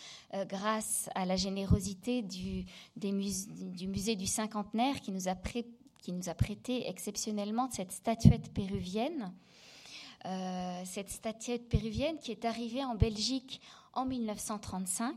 [0.48, 2.64] grâce à la générosité du,
[2.96, 9.30] du musée du cinquantenaire qui nous a, qui nous a prêté exceptionnellement cette statuette péruvienne.
[10.86, 13.60] cette statuette péruvienne qui est arrivée en Belgique
[13.92, 15.12] en 1935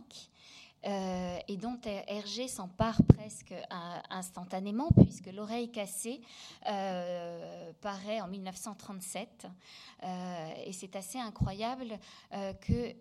[0.85, 3.53] euh, et dont Hergé s'empare presque
[4.09, 6.21] instantanément, puisque L'oreille cassée
[6.67, 9.47] euh, paraît en 1937.
[10.03, 11.97] Euh, et c'est assez incroyable
[12.61, 12.93] que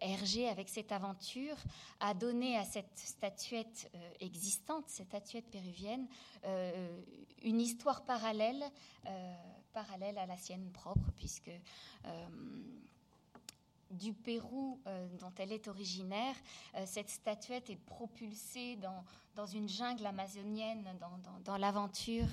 [0.00, 1.56] Hergé, avec cette aventure,
[2.00, 6.06] a donné à cette statuette existante, cette statuette péruvienne,
[7.42, 8.64] une histoire parallèle,
[9.72, 11.50] parallèle à la sienne propre, puisque
[13.90, 16.34] du Pérou euh, dont elle est originaire,
[16.74, 22.26] euh, cette statuette est propulsée dans, dans une jungle amazonienne, dans, dans l'aventure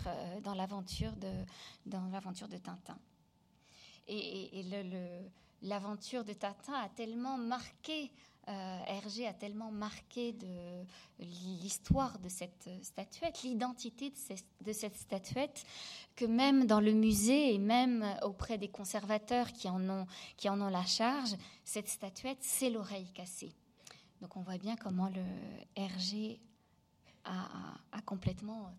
[1.14, 2.98] de, dans l'aventure de Tintin.
[4.08, 4.64] Et,
[5.62, 8.12] l'aventure de Tintin a tellement marqué
[8.48, 10.36] euh, Hergé a tellement marqué
[11.20, 14.12] l'histoire de cette statuette, l'identité
[14.62, 15.64] de, cette statuette,
[16.16, 20.06] que même dans le musée et même auprès des conservateurs qui en ont,
[20.70, 23.52] la charge, cette statuette, c'est l'oreille cassée.
[24.22, 25.24] Donc on voit bien comment le
[25.76, 26.40] Hergé
[27.24, 28.72] a, complètement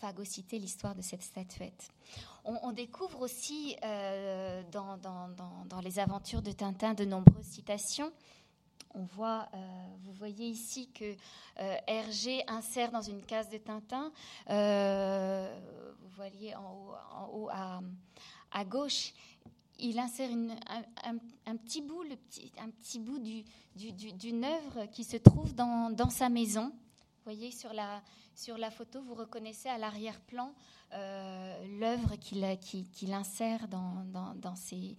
[0.00, 1.90] phagocyté l'histoire de cette statuette.
[2.44, 8.12] On, découvre aussi euh, dans, les aventures de Tintin de nombreuses citations
[8.94, 9.58] on voit, euh,
[10.04, 11.14] vous voyez ici que
[11.60, 14.12] euh, Hergé insère dans une case de Tintin,
[14.50, 15.58] euh,
[16.00, 19.12] vous voyez en haut, à, gauche,
[19.78, 20.30] il insère
[21.46, 22.04] un, petit bout,
[22.58, 23.18] un petit bout
[23.74, 26.66] d'une œuvre qui se trouve dans, sa maison.
[26.66, 30.52] Vous voyez sur la, photo, vous reconnaissez à l'arrière-plan
[30.92, 34.96] l'œuvre qu'il insère dans ses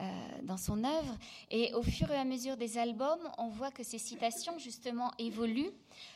[0.00, 0.04] euh,
[0.42, 1.16] dans son œuvre.
[1.50, 5.72] Et au fur et à mesure des albums, on voit que ces citations, justement, évoluent.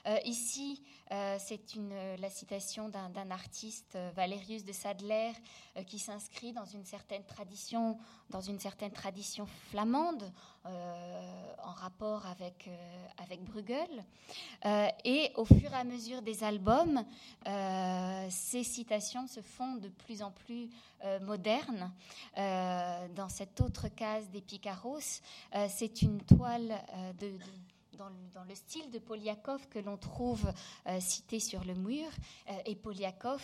[0.07, 1.61] Euh, ici, euh, c'est
[2.19, 5.33] la citation d'un artiste, Valérius de Sadler,
[5.87, 7.99] qui s'inscrit dans une certaine tradition,
[8.31, 10.31] dans une certaine tradition flamande,
[10.65, 12.71] en rapport avec,
[13.19, 14.05] avec Bruegel.
[15.05, 17.05] et au fur et à mesure des albums,
[18.31, 20.71] ces citations se font de plus en plus
[21.21, 21.93] modernes
[22.35, 25.21] dans cette autre case des Picaros,
[25.69, 26.83] c'est une toile
[27.19, 27.33] de,
[27.97, 30.53] dans, le, style de Poliakov que l'on trouve
[31.01, 32.09] cité sur le mur.
[32.67, 33.43] et Poliakov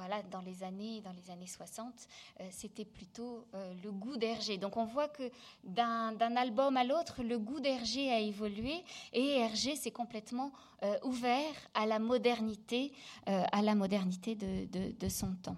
[0.00, 1.92] voilà, dans les années, dans les années 60,
[2.40, 4.56] euh, c'était plutôt euh, le goût d'Hergé.
[4.56, 5.30] Donc on voit que
[5.62, 10.52] d'un album à l'autre, le goût d'Hergé a évolué et Hergé s'est complètement
[10.82, 12.92] euh, ouvert à la modernité,
[13.26, 15.56] à la modernité de son temps.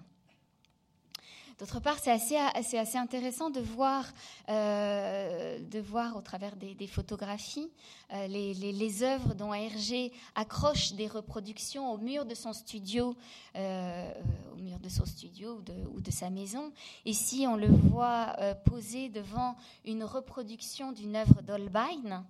[1.59, 4.05] D'autre part, c'est assez, assez, intéressant de voir,
[4.49, 7.69] euh, de voir au travers des, photographies
[8.11, 13.15] euh, les, les, œuvres dont Hergé accroche des reproductions au mur de son studio,
[13.55, 14.11] euh,
[14.53, 15.61] au mur de son studio
[15.93, 16.71] ou de, sa maison.
[17.05, 18.35] Ici, on le voit
[18.65, 22.25] posé devant une reproduction d'une œuvre d'Holbein.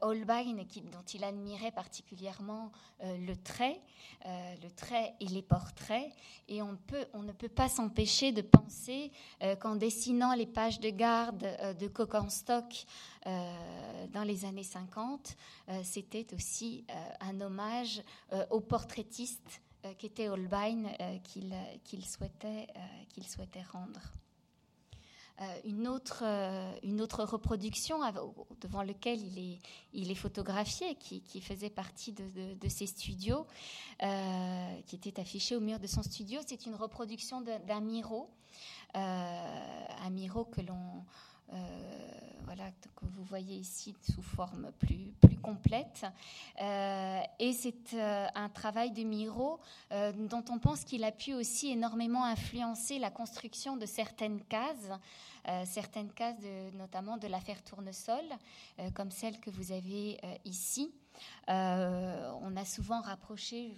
[0.00, 0.54] Holbein,
[0.92, 3.80] dont il admirait particulièrement le trait,
[4.24, 6.10] le trait et les portraits,
[6.48, 10.80] et on, peut, on ne peut pas s'empêcher de penser euh, qu'en dessinant les pages
[10.80, 11.88] de garde euh, de
[12.28, 12.86] Stock
[13.26, 15.36] euh, dans les années 50,
[15.82, 16.86] c'était aussi
[17.20, 18.02] un hommage
[18.50, 19.60] au portraitiste
[19.98, 20.84] qu'était Holbein
[21.24, 24.00] qu'il souhaitait rendre.
[25.64, 26.24] Une, autre,
[26.82, 28.00] une autre reproduction
[28.60, 29.58] devant laquelle il est,
[29.92, 33.46] il est photographié, qui, faisait partie de, de, ses studios,
[34.86, 38.30] qui était affiché au mur de son studio, c'est une reproduction d'un Miro
[38.96, 41.00] euh, un Miro que l'on euh,
[42.44, 46.06] voilà, que vous voyez ici sous forme plus, plus complète.
[46.60, 52.24] Euh, et c'est un travail de Miro dont on pense qu'il a pu aussi énormément
[52.24, 54.90] influencer la construction de certaines cases,
[55.64, 56.36] certaines cases
[56.74, 58.24] notamment de l'affaire Tournesol,
[58.94, 60.92] comme celle que vous avez ici.
[61.48, 63.76] on a souvent rapproché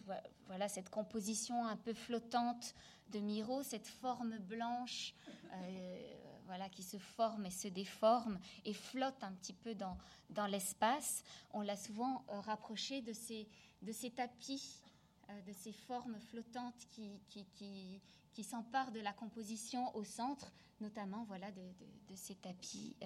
[0.48, 2.74] voilà, cette composition un peu flottante
[3.12, 5.14] de Miro, cette forme blanche
[5.52, 6.14] euh,
[6.48, 9.96] voilà, qui se forme et se déforme et flotte un petit peu dans,
[10.30, 11.22] dans l'espace,
[11.52, 13.46] on l'a souvent euh, rapproché de ces,
[13.82, 14.80] de ces tapis,
[15.28, 21.50] euh, de ces formes flottantes qui, qui, s'emparent de la composition au centre, notamment voilà,
[21.52, 21.62] de,
[22.08, 22.96] de, ces tapis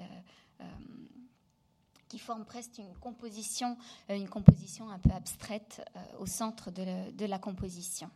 [2.08, 3.78] qui forment presque une composition,
[4.10, 5.80] une composition un peu abstraite
[6.18, 8.10] au centre de, de la composition.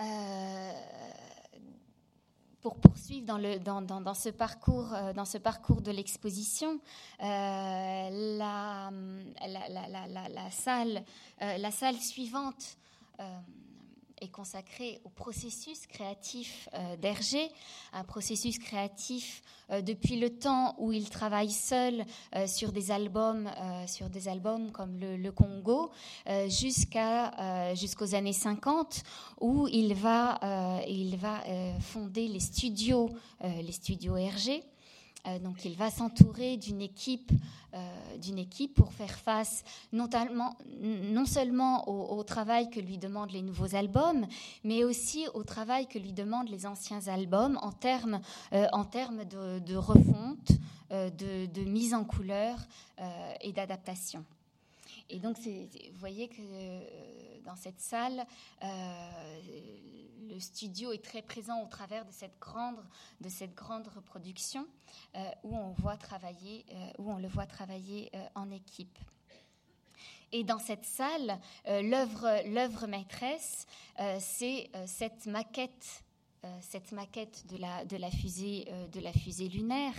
[0.00, 0.72] Euh,
[2.62, 6.80] pour poursuivre dans, le, dans, dans, ce, parcours, euh, dans ce parcours de l'exposition,
[7.22, 8.90] euh, la,
[9.46, 11.04] la, la, salle,
[11.40, 12.76] la salle suivante
[14.20, 17.50] est consacré au processus créatif euh, d'Hergé,
[17.92, 22.04] un processus créatif euh, depuis le temps où il travaille seul
[22.34, 23.50] euh, sur des albums,
[23.86, 24.08] sur
[24.72, 25.90] comme le, Congo,
[26.48, 29.02] jusqu'aux années 50
[29.40, 30.38] où il va
[30.88, 31.42] il va
[31.80, 33.10] fonder les studios
[33.42, 34.62] les studios Hergé.
[35.26, 37.32] Euh, donc il va s'entourer d'une équipe,
[37.74, 39.62] euh, pour faire face
[39.92, 40.08] non,
[41.26, 44.26] seulement au, travail que lui demandent les nouveaux albums,
[44.64, 48.20] mais aussi au travail que lui demandent les anciens albums en termes,
[48.52, 50.52] euh, de, refonte,
[50.90, 52.58] de, mise en couleur
[53.40, 54.24] et d'adaptation.
[55.10, 58.26] Et donc, vous voyez que dans cette salle,
[60.38, 62.78] le studio est très présent au travers de cette grande,
[63.20, 64.66] de cette grande reproduction
[65.16, 68.98] euh, où, on voit travailler, euh, où on le voit travailler euh, en équipe.
[70.30, 73.66] Et dans cette salle, l'œuvre maîtresse,
[74.20, 76.07] c'est cette maquette euh,
[76.60, 79.94] cette maquette de la, de la, fusée, euh, de la fusée lunaire,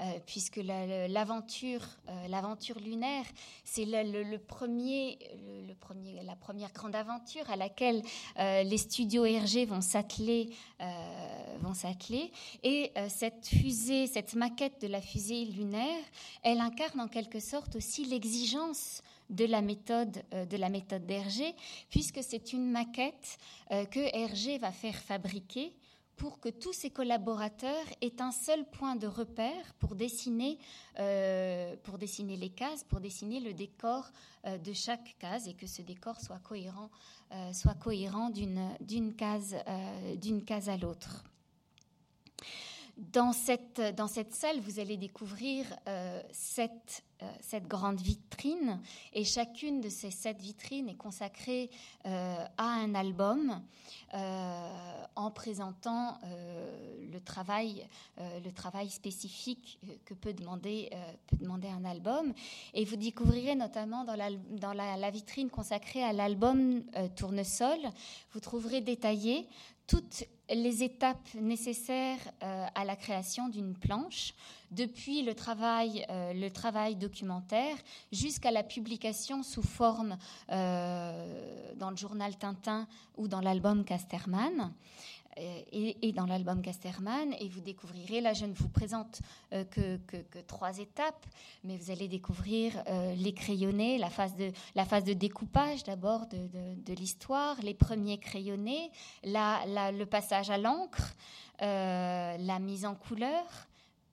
[0.00, 1.82] euh, puisque l'aventure
[2.28, 3.24] l'aventure lunaire,
[3.64, 5.18] c'est le, premier,
[5.66, 8.02] le, premier, la première grande aventure à laquelle
[8.36, 10.50] les studios Hergé vont s'atteler.
[11.60, 12.30] vont s'atteler.
[12.62, 16.02] Et cette fusée, cette maquette de la fusée lunaire,
[16.42, 21.54] elle incarne en quelque sorte aussi l'exigence de la méthode de la méthode d'Hergé,
[21.90, 25.74] puisque c'est une maquette que Hergé va faire fabriquer
[26.16, 30.58] pour que tous ses collaborateurs aient un seul point de repère pour dessiner,
[30.98, 34.08] euh, pour dessiner les cases, pour dessiner le décor
[34.46, 36.90] euh, de chaque case et que ce décor soit cohérent,
[37.32, 39.56] euh, cohérent d'une case,
[40.16, 41.24] d'une case à l'autre.
[42.96, 48.80] Dans cette, dans cette salle, vous allez découvrir euh, cette grande vitrine
[49.12, 51.68] et chacune de ces sept vitrines est consacrée
[52.06, 53.60] euh, à un album
[54.14, 56.18] euh, en présentant
[57.12, 57.86] le travail
[58.18, 60.90] le travail spécifique que peut demander
[61.26, 62.32] peut demander un album.
[62.72, 66.82] Et vous découvrirez notamment dans la, dans la, vitrine consacrée à l'album
[67.14, 67.78] Tournesol
[68.32, 69.46] vous trouverez détaillé
[69.86, 74.34] toutes les étapes nécessaires euh, à la création d'une planche,
[74.70, 77.76] depuis le travail, euh, documentaire
[78.12, 80.16] jusqu'à la publication sous forme
[80.50, 82.86] euh, dans le journal Tintin
[83.16, 84.72] ou dans l'album Casterman.
[85.38, 87.34] Euh, et, dans l'album Casterman.
[87.40, 89.20] Et vous découvrirez, là je ne vous présente
[89.52, 89.98] euh, que,
[90.46, 91.26] trois étapes,
[91.62, 96.26] mais vous allez découvrir euh, les crayonnés, la phase de, la phase de découpage d'abord
[96.26, 98.90] de, l'histoire, les premiers crayonnés,
[99.24, 101.14] le passage à l'encre,
[101.60, 103.68] la mise en couleur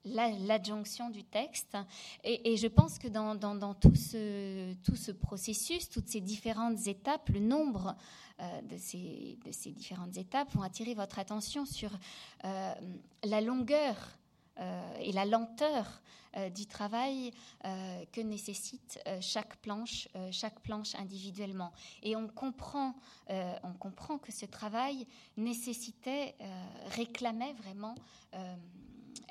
[0.05, 1.77] l'adjonction du texte.
[2.23, 7.95] Et, je pense que dans, tout, ce, processus, toutes ces différentes étapes, le nombre
[8.39, 11.91] euh, de, ces, de, ces, différentes étapes vont attirer votre attention sur
[12.45, 12.73] euh,
[13.23, 13.95] la longueur
[14.59, 16.01] euh, et la lenteur
[16.55, 17.31] du travail
[18.11, 21.71] que nécessite chaque planche, chaque planche individuellement.
[22.01, 22.95] Et on comprend,
[23.29, 25.05] on comprend que ce travail
[25.37, 26.33] nécessitait,
[26.87, 27.93] réclamait vraiment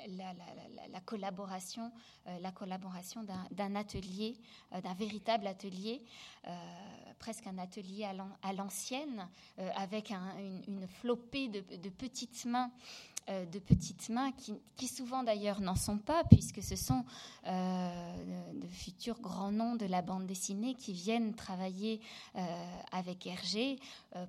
[0.07, 1.91] la, collaboration,
[2.27, 4.37] euh, la collaboration d'un atelier,
[4.73, 6.03] euh, d'un véritable atelier,
[6.47, 6.51] euh,
[7.19, 8.05] presque un atelier
[8.41, 9.27] à l'ancienne,
[9.75, 12.71] avec une, flopée de, petites mains
[13.27, 17.03] de petites mains qui, souvent d'ailleurs n'en sont pas, puisque ce sont
[17.45, 22.01] de, futurs grands noms de la bande dessinée qui viennent travailler
[22.91, 23.79] avec Hergé,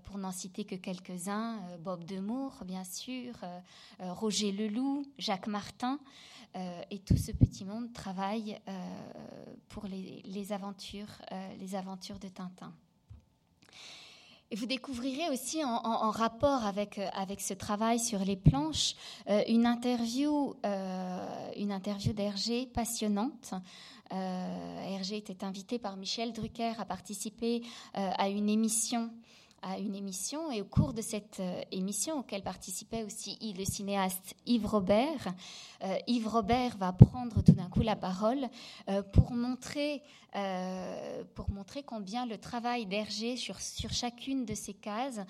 [0.05, 3.35] pour n'en citer que quelques-uns, Bob Demour bien sûr,
[3.99, 5.99] Roger Leloup, Jacques Martin,
[6.57, 8.73] euh, et tout ce petit monde travaille euh,
[9.69, 12.73] pour les, aventures, euh, les aventures de Tintin.
[14.51, 18.95] Et vous découvrirez aussi en, rapport avec, avec ce travail sur les planches
[19.49, 20.55] une interview,
[21.57, 23.55] une interview d'Hergé passionnante.
[24.11, 27.63] Hergé était invité par Michel Drucker à participer
[27.95, 29.11] à une émission
[29.65, 34.35] à une émission et au cours de cette euh, émission auquel participait aussi le cinéaste
[34.47, 35.33] Yves Robert,
[35.83, 38.47] euh, Yves Robert va prendre tout d'un coup la parole
[38.89, 40.03] euh, pour montrer
[41.37, 45.21] pour montrer combien le travail d'Hergé sur, sur chacune de ces cases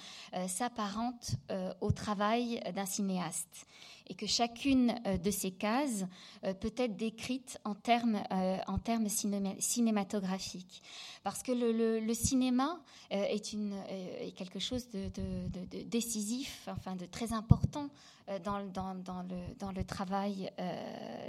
[0.48, 1.36] s'apparente
[1.82, 3.66] au travail d'un cinéaste
[4.06, 6.04] et que chacune euh, de ces cases
[6.44, 8.58] euh, peut être décrite en termes, euh,
[9.58, 10.82] cinématographiques.
[11.22, 12.78] Parce que le, cinéma
[13.10, 15.10] est, quelque chose de,
[15.84, 17.88] décisif, enfin de très important
[18.44, 20.50] dans, le, travail,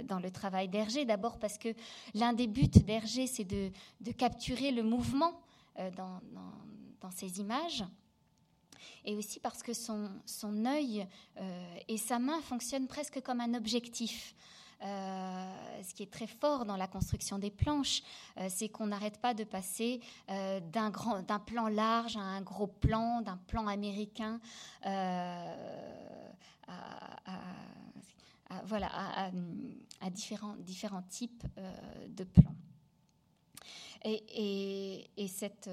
[0.04, 0.20] dans
[0.68, 1.06] d'Hergé.
[1.06, 1.70] D'abord parce que
[2.14, 3.70] l'un des buts d'Hergé, c'est de,
[4.18, 5.40] capturer le mouvement
[5.96, 6.20] dans,
[7.10, 7.84] ces images
[9.04, 10.10] et aussi parce que son,
[10.66, 11.06] œil
[11.38, 14.34] euh, et sa main fonctionnent presque comme un objectif.
[14.82, 18.02] Euh, ce qui est très fort dans la construction des planches,
[18.36, 20.90] euh, c'est qu'on n'arrête pas de passer d'un
[21.46, 24.38] plan large à un gros plan, d'un plan américain
[24.82, 25.54] à,
[28.64, 28.90] voilà,
[30.00, 31.44] à, différents, différents types
[32.08, 32.54] de plans.
[34.04, 35.70] Et cette,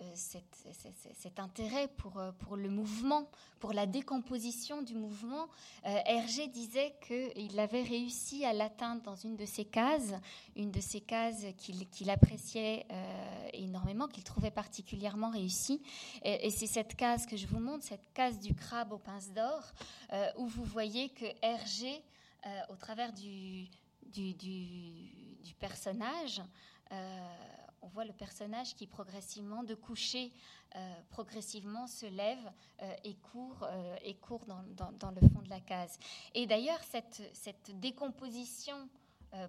[0.00, 3.28] euh, cet, intérêt pour, euh, pour le mouvement,
[3.58, 5.48] pour la décomposition du mouvement.
[5.86, 10.12] Euh, Hergé disait qu'il avait réussi à l'atteindre dans une de ses cases,
[10.54, 12.86] une de ces cases qu'il appréciait
[13.54, 15.82] énormément, qu'il trouvait particulièrement réussie.
[16.22, 19.62] Et, c'est cette case que je vous montre, cette case du crabe aux pinces d'or,
[20.36, 22.02] où vous voyez que Hergé,
[22.68, 23.68] au travers du
[25.58, 26.40] personnage,
[27.82, 30.32] on voit le personnage qui progressivement, de coucher,
[30.76, 32.52] euh, progressivement se lève
[32.82, 35.98] euh, et court, euh, et court dans, le fond de la case.
[36.34, 38.88] Et d'ailleurs, cette, cette, décomposition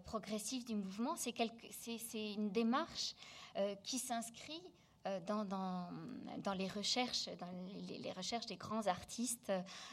[0.04, 3.16] progressive du mouvement, c'est une démarche
[3.84, 4.62] qui s'inscrit
[5.06, 7.48] euh, dans, les recherches, dans
[7.88, 9.50] les, recherches des grands artistes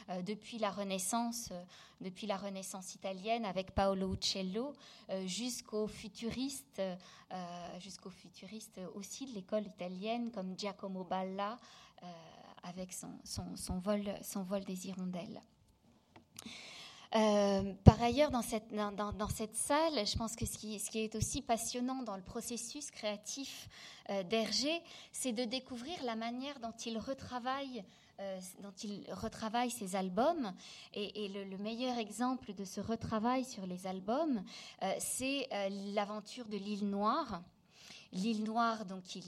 [0.09, 1.63] euh, depuis la Renaissance, euh,
[2.01, 4.73] depuis la Renaissance italienne avec Paolo Uccello,
[5.25, 6.81] jusqu'aux futuristes,
[7.79, 11.57] jusqu'aux futuristes aussi de l'école italienne comme Giacomo Balla
[12.61, 15.41] avec son, vol, son vol des hirondelles.
[17.15, 20.99] Euh, par ailleurs, dans cette, dans, cette, salle, je pense que ce qui, ce qui,
[20.99, 23.69] est aussi passionnant dans le processus créatif
[24.09, 24.81] euh, d'Hergé,
[25.11, 27.85] c'est de découvrir la manière dont il retravaille,
[28.19, 30.51] euh, dont il retravaille ses albums.
[30.93, 34.43] Et, le, meilleur exemple de ce retravail sur les albums,
[34.99, 35.47] c'est
[35.93, 37.41] l'aventure de l'île Noire.
[38.13, 39.19] L'île Noire, donc, qui,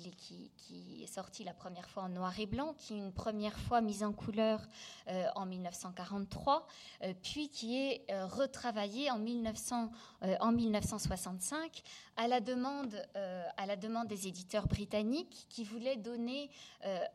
[1.04, 4.04] est sortie la première fois en noir et blanc, qui est une première fois mise
[4.04, 4.62] en couleur
[5.08, 6.68] euh, en 1943,
[7.04, 9.92] euh, puis qui est euh, retravaillée en, 1900,
[10.40, 11.82] en 1965
[12.16, 16.50] à la, demande, à la demande des éditeurs britanniques qui voulaient donner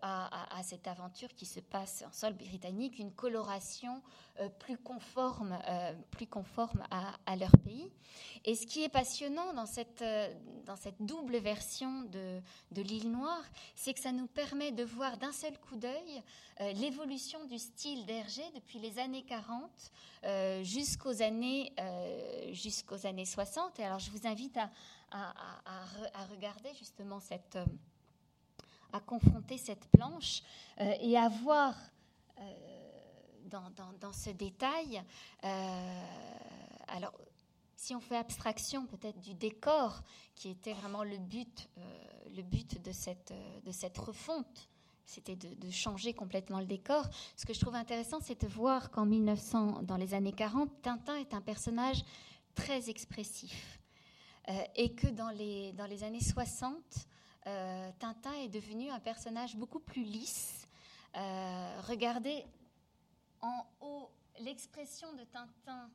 [0.01, 4.01] à, à, cette aventure qui se passe en sol britannique une coloration
[4.59, 5.59] plus conforme,
[6.11, 7.93] plus conforme à, à, leur pays.
[8.47, 10.03] Et ce qui est passionnant dans cette,
[10.65, 11.54] dans cette double version,
[12.11, 12.41] de,
[12.73, 13.45] de l'île Noire,
[13.75, 16.23] c'est que ça nous permet de voir d'un seul coup d'œil
[16.61, 19.71] euh, l'évolution du style d'Hergé depuis les années 40
[20.25, 23.79] euh, jusqu'aux années, euh, jusqu'aux années 60.
[23.79, 24.71] Et alors je vous invite à,
[25.11, 27.59] à, regarder justement cette...
[28.93, 30.43] à confronter cette planche
[30.79, 31.75] et à voir
[33.47, 35.03] dans, dans, dans, ce détail...
[36.89, 37.13] alors
[37.85, 40.03] si on fait abstraction peut-être du décor,
[40.35, 41.83] qui était vraiment le but, euh,
[42.35, 44.71] le but de, cette, euh, de cette refonte,
[45.05, 47.07] c'était de, changer complètement le décor.
[47.37, 51.17] Ce que je trouve intéressant, c'est de voir qu'en 1900, dans les années 40, Tintin
[51.17, 52.03] est un personnage
[52.55, 53.79] très expressif.
[54.49, 56.75] Euh, et que dans les, dans les années 60,
[57.99, 60.67] Tintin est devenu un personnage beaucoup plus lisse.
[61.13, 62.47] regardez
[63.43, 64.09] en haut
[64.41, 65.91] l'expression de Tintin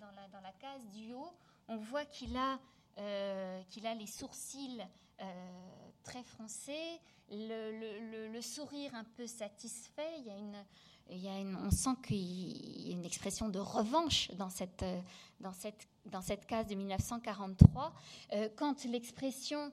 [0.00, 1.32] dans la, case du haut,
[1.68, 2.58] on voit qu'il a,
[2.98, 4.82] euh, qu'il a les sourcils
[5.20, 5.24] euh,
[6.02, 7.00] très froncés,
[7.30, 10.18] le, sourire un peu satisfait.
[10.18, 14.84] Il y a une, on sent qu'il y a une expression de revanche dans cette,
[15.40, 17.92] dans cette, dans cette case de 1943.
[18.32, 19.70] Euh, quand l'expression euh,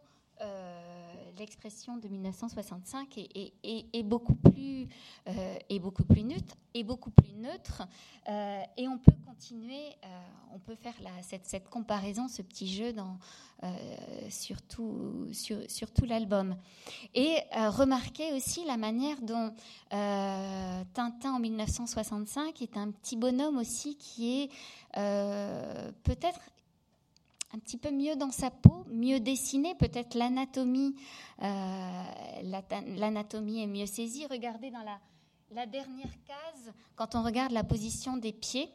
[1.38, 4.88] l'expression de 1965 est, est, beaucoup plus
[5.28, 7.88] euh, est beaucoup plus neutre
[8.28, 9.96] euh, et on peut continuer
[10.54, 13.18] on peut faire cette, comparaison ce petit jeu dans
[14.30, 16.56] sur tout, sur tout l'album.
[17.14, 19.54] Et remarquez aussi la manière dont
[19.90, 24.50] Tintin en 1965 est un petit bonhomme aussi qui est
[26.04, 26.40] peut-être
[27.56, 30.94] un petit peu mieux dans sa peau, mieux dessiné, peut-être l'anatomie,
[31.42, 32.04] euh,
[32.98, 34.26] l'anatomie est mieux saisie.
[34.30, 38.70] Regardez dans la, dernière case, quand on regarde la position des pieds,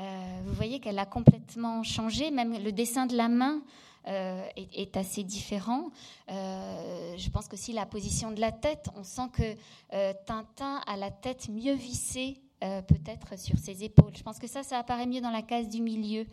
[0.00, 3.62] euh, vous voyez qu'elle a complètement changé, même le dessin de la main
[4.06, 5.90] euh, est, assez différent.
[6.28, 11.10] je pense que si la position de la tête, on sent que Tintin a la
[11.10, 12.40] tête mieux vissée
[12.88, 14.16] peut-être sur ses épaules.
[14.16, 16.26] Je pense que ça, ça apparaît mieux dans la case du milieu.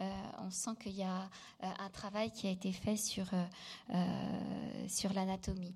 [0.00, 1.30] Euh, on sent qu'il y a
[1.62, 4.04] euh, un travail qui a été fait sur, euh,
[4.88, 5.74] sur l'anatomie.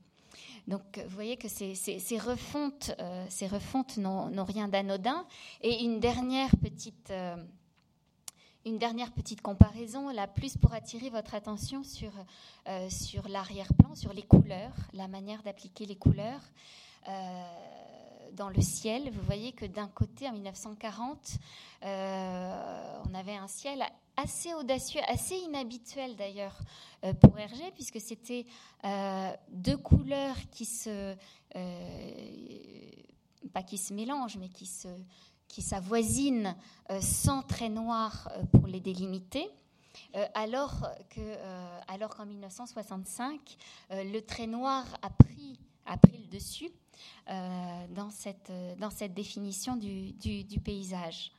[0.67, 2.93] Donc, vous voyez que ces, ces, refontes,
[3.31, 5.25] ces refontes n'ont rien d'anodin.
[5.63, 7.11] Et une dernière petite,
[8.67, 12.13] une dernière petite comparaison, la plus pour attirer votre attention sur,
[12.91, 16.43] sur l'arrière-plan, sur les couleurs, la manière d'appliquer les couleurs
[18.39, 19.11] dans le ciel.
[19.11, 21.39] Vous voyez que d'un côté, en 1940,
[21.83, 23.85] on avait un ciel
[24.19, 26.59] assez audacieux, assez inhabituel d'ailleurs
[27.05, 28.47] euh, pour Hergé, puisque c'était
[28.85, 31.15] euh, deux couleurs qui se,
[31.55, 32.91] euh,
[33.53, 34.89] pas qui se mélangent, mais qui se,
[35.47, 36.57] qui s'avoisinent
[37.01, 39.49] sans trait noir pour les délimiter.
[40.35, 41.37] alors que,
[41.87, 43.57] alors qu'en 1965,
[43.91, 46.71] le trait noir a pris, a pris le dessus
[47.27, 51.33] dans cette, dans cette définition du, du paysage.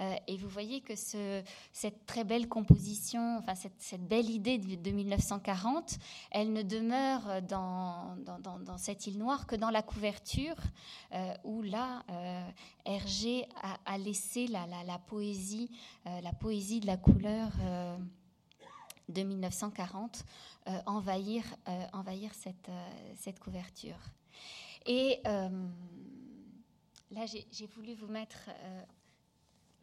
[0.00, 1.42] Euh, et vous voyez que ce,
[1.72, 5.98] cette très belle composition, enfin cette, cette belle idée de, 1940,
[6.30, 10.56] elle ne demeure dans, dans, dans, cette île noire que dans la couverture,
[11.12, 12.48] euh, où là, euh,
[12.84, 15.70] Hergé a, a laissé la, la, la poésie,
[16.04, 17.50] la poésie de la couleur
[19.08, 20.24] de 1940
[20.86, 21.44] envahir,
[21.92, 22.70] envahir cette,
[23.16, 23.98] cette couverture.
[24.86, 28.50] Et là, j'ai voulu vous mettre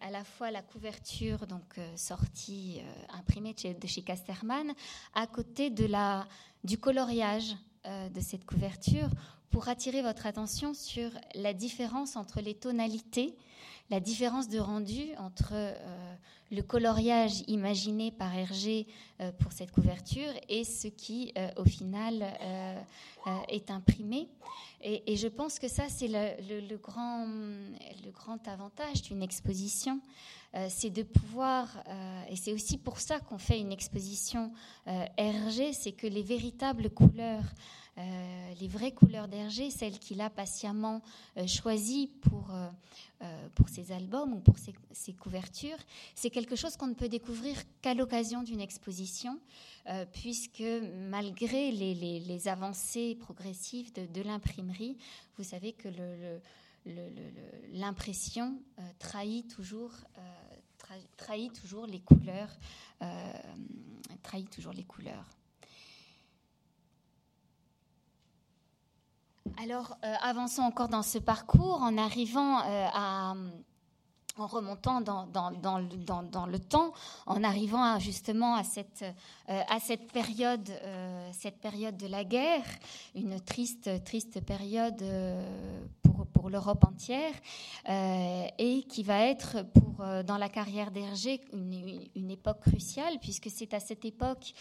[0.02, 4.74] à la fois la couverture donc euh, sortie euh, imprimée de chez, Casterman
[5.14, 6.28] à côté de la
[6.64, 9.10] du coloriage euh, de cette couverture
[9.52, 13.36] pour attirer votre attention sur la différence entre les tonalités,
[13.90, 15.54] la différence de rendu entre
[16.50, 18.88] le coloriage imaginé par Hergé
[19.40, 22.26] pour cette couverture et ce qui, au final,
[23.50, 24.30] est imprimé.
[24.84, 30.00] Et, je pense que ça, c'est le, grand, le grand avantage d'une exposition,
[30.56, 34.52] euh, c'est de pouvoir, euh, et c'est aussi pour ça qu'on fait une exposition
[34.88, 37.46] euh, RG, c'est que les véritables couleurs,
[37.98, 41.02] les vraies couleurs d'Hergé, celles qu'il a patiemment
[41.46, 42.52] choisies pour,
[43.56, 45.78] pour ses albums ou pour ses, couvertures,
[46.16, 49.40] c'est quelque chose qu'on ne peut découvrir qu'à l'occasion d'une exposition,
[49.88, 50.64] euh, puisque
[51.10, 54.98] malgré les, avancées progressives de, l'imprimerie,
[55.38, 55.90] vous savez que
[57.74, 59.92] l'impression euh, trahit toujours
[61.16, 62.50] trahit toujours les couleurs,
[64.24, 65.26] trahit toujours les couleurs.
[69.58, 73.34] Alors, euh, avançons encore dans ce parcours en arrivant euh, à
[74.38, 75.28] en remontant dans,
[76.48, 76.94] le temps,
[77.26, 79.04] en arrivant justement à cette,
[79.50, 79.80] euh, à
[80.12, 80.70] période,
[81.34, 82.64] cette période de la guerre,
[83.14, 85.04] une triste, triste période
[86.34, 87.34] pour l'Europe entière,
[88.58, 93.80] et qui va être pour, dans la carrière d'Hergé une, époque cruciale, puisque c'est à
[93.80, 94.54] cette époque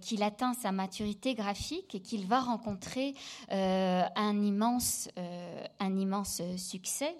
[0.00, 3.14] qu'il atteint sa maturité graphique et qu'il va rencontrer
[3.50, 5.08] un immense
[6.56, 7.16] succès.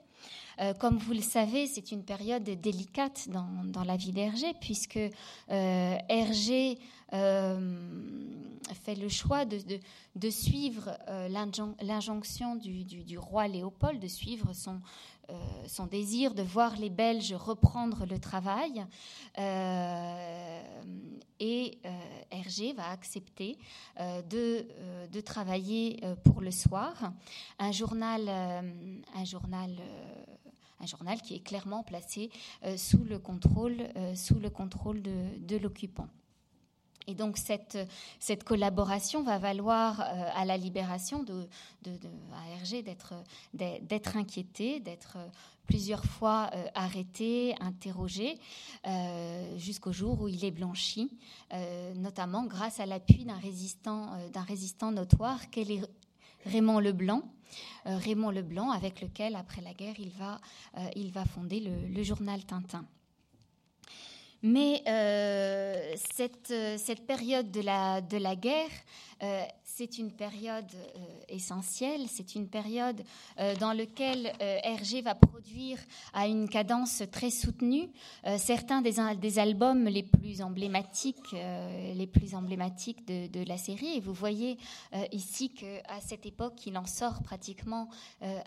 [0.60, 5.98] Euh, comme vous le savez, c'est une période délicate dans, la vie d'Hergé, puisque euh,
[6.08, 6.78] Hergé
[7.14, 7.80] euh,
[8.84, 10.96] fait le choix de, suivre
[11.80, 14.80] l'injonction du, roi Léopold, de suivre son,
[15.66, 18.84] son désir de voir les Belges reprendre le travail.
[21.40, 21.78] et
[22.30, 23.56] Hergé va accepter
[23.98, 24.66] de,
[25.10, 27.12] de, travailler pour le soir,
[27.58, 29.70] un journal, un journal
[30.80, 32.30] un journal qui est clairement placé
[32.64, 36.08] euh, sous le contrôle, euh, sous le contrôle de, l'occupant.
[37.06, 37.76] Et donc cette,
[38.44, 40.04] collaboration va valoir euh,
[40.34, 41.48] à la libération de,
[41.82, 41.98] de,
[42.32, 43.14] à Hergé d'être,
[43.52, 45.18] d'être inquiété, d'être
[45.66, 48.40] plusieurs fois arrêté, interrogé,
[49.56, 51.16] jusqu'au jour où il est blanchi,
[51.94, 55.62] notamment grâce à l'appui d'un résistant, d'un résistant notoire qu'est
[56.46, 57.22] Raymond Leblanc,
[57.86, 60.40] euh, Raymond Leblanc, avec lequel, après la guerre, il va,
[60.76, 62.84] euh, il va fonder le, journal Tintin.
[64.42, 68.70] Mais euh, cette, cette, période de la, de la guerre,
[69.64, 70.70] c'est une période
[71.28, 73.02] essentielle, c'est une période
[73.58, 75.78] dans laquelle Hergé va produire
[76.14, 77.90] à une cadence très soutenue
[78.38, 83.98] certains des, des, albums les plus emblématiques, les plus emblématiques de, de, la série.
[83.98, 84.56] Et vous voyez
[85.12, 87.90] ici qu'à cette époque, il en sort pratiquement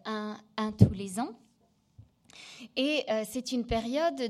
[0.05, 1.33] un, un tous les ans.
[2.75, 4.21] Et euh, c'est une période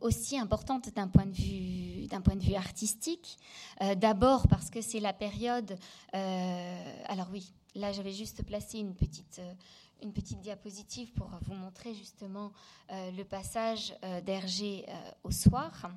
[0.00, 3.38] aussi importante d'un point de vue, d'un point de vue artistique.
[3.80, 5.76] Euh, d'abord parce que c'est la période.
[6.14, 9.40] Euh, alors oui, là j'avais juste placé une petite,
[10.02, 12.52] une petite diapositive pour vous montrer justement
[12.90, 13.94] le passage
[14.24, 14.86] d'Hergé
[15.24, 15.90] au soir.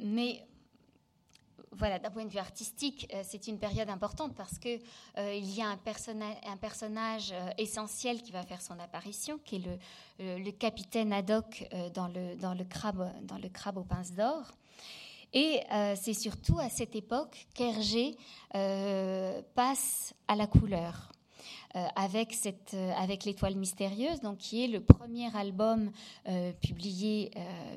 [0.00, 0.46] mais
[1.76, 4.78] voilà, d'un point de vue artistique, euh, c'est une période importante parce que
[5.18, 9.78] euh, il y a un, personnage euh, essentiel qui va faire son apparition, qui est
[10.18, 14.52] le, capitaine Haddock dans, le, dans, le crabe, dans le crabe aux pinces d'or.
[15.34, 15.60] Et
[15.96, 18.16] c'est surtout à cette époque qu'Hergé
[18.52, 21.12] passe à la couleur.
[21.76, 25.90] Euh, avec, cette, euh, avec l'étoile mystérieuse, donc qui est le premier album
[26.26, 27.30] euh, publié,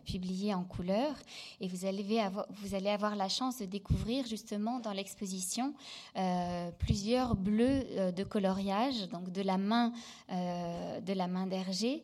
[0.05, 1.13] publié en couleur.
[1.59, 5.73] Et vous allez, avoir, vous allez avoir la chance de découvrir justement dans l'exposition
[6.79, 9.91] plusieurs bleus de coloriage, donc de la main,
[10.29, 12.03] de la main d'Hergé,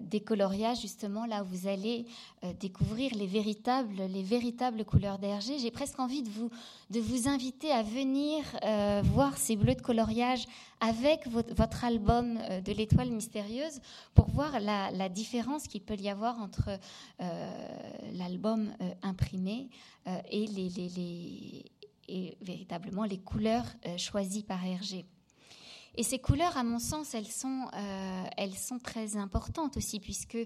[0.00, 2.06] des coloriages justement là où vous allez
[2.60, 5.58] découvrir les véritables, les véritables couleurs d'Hergé.
[5.58, 6.50] J'ai presque envie de vous,
[6.90, 8.44] de vous inviter à venir
[9.04, 10.46] voir ces bleus de coloriage
[10.80, 13.80] avec votre, album euh, de l'étoile mystérieuse
[14.14, 16.70] pour voir la, différence qu'il peut y avoir entre
[17.20, 17.68] euh,
[18.12, 19.68] l'album euh, imprimé
[20.30, 20.46] et,
[22.40, 23.66] véritablement les couleurs
[23.98, 25.04] choisies par Hergé.
[25.96, 30.38] Et ces couleurs, à mon sens, elles sont très importantes aussi, puisque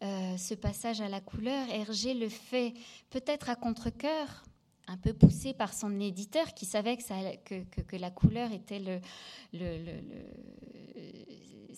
[0.00, 2.74] ce passage à la couleur, Hergé le fait
[3.10, 4.44] peut-être à contre-coeur,
[4.88, 9.00] un peu poussé par son éditeur qui savait que, la couleur était le,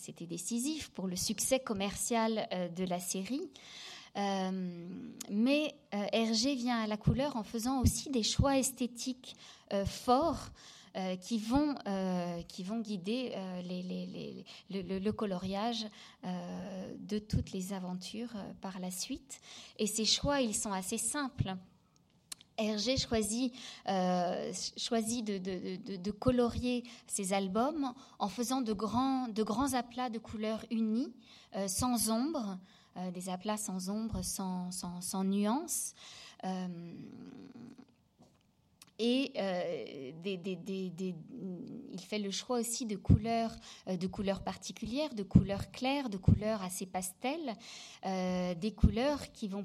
[0.00, 3.48] c'était décisif pour le succès commercial euh, de la série.
[4.16, 4.88] Euh,
[5.30, 9.36] mais euh, Hergé vient à la couleur en faisant aussi des choix esthétiques
[9.86, 10.48] forts
[11.20, 11.76] qui, vont,
[12.48, 13.32] qui vont guider
[14.68, 15.86] le, coloriage
[16.24, 19.40] de toutes les aventures par la suite.
[19.78, 21.54] Et ces choix, ils sont assez simples.
[22.60, 23.52] Hergé choisit,
[23.88, 29.28] euh, de, colorier ses albums en faisant de grands,
[29.72, 31.12] aplats de couleurs unis,
[31.56, 32.58] euh, sans ombre,
[32.96, 35.94] euh, des aplats sans ombre, sans, sans, sans nuance.
[39.02, 40.12] Et euh,
[41.92, 43.56] il fait le choix aussi de couleurs,
[43.88, 47.56] euh, de couleurs particulières, de couleurs claires, de couleurs assez pastels,
[48.04, 49.64] euh, des couleurs qui vont,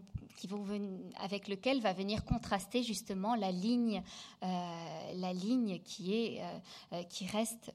[1.18, 4.02] avec lesquelles va venir contraster justement la ligne,
[4.42, 6.42] la ligne qui est,
[7.10, 7.72] qui reste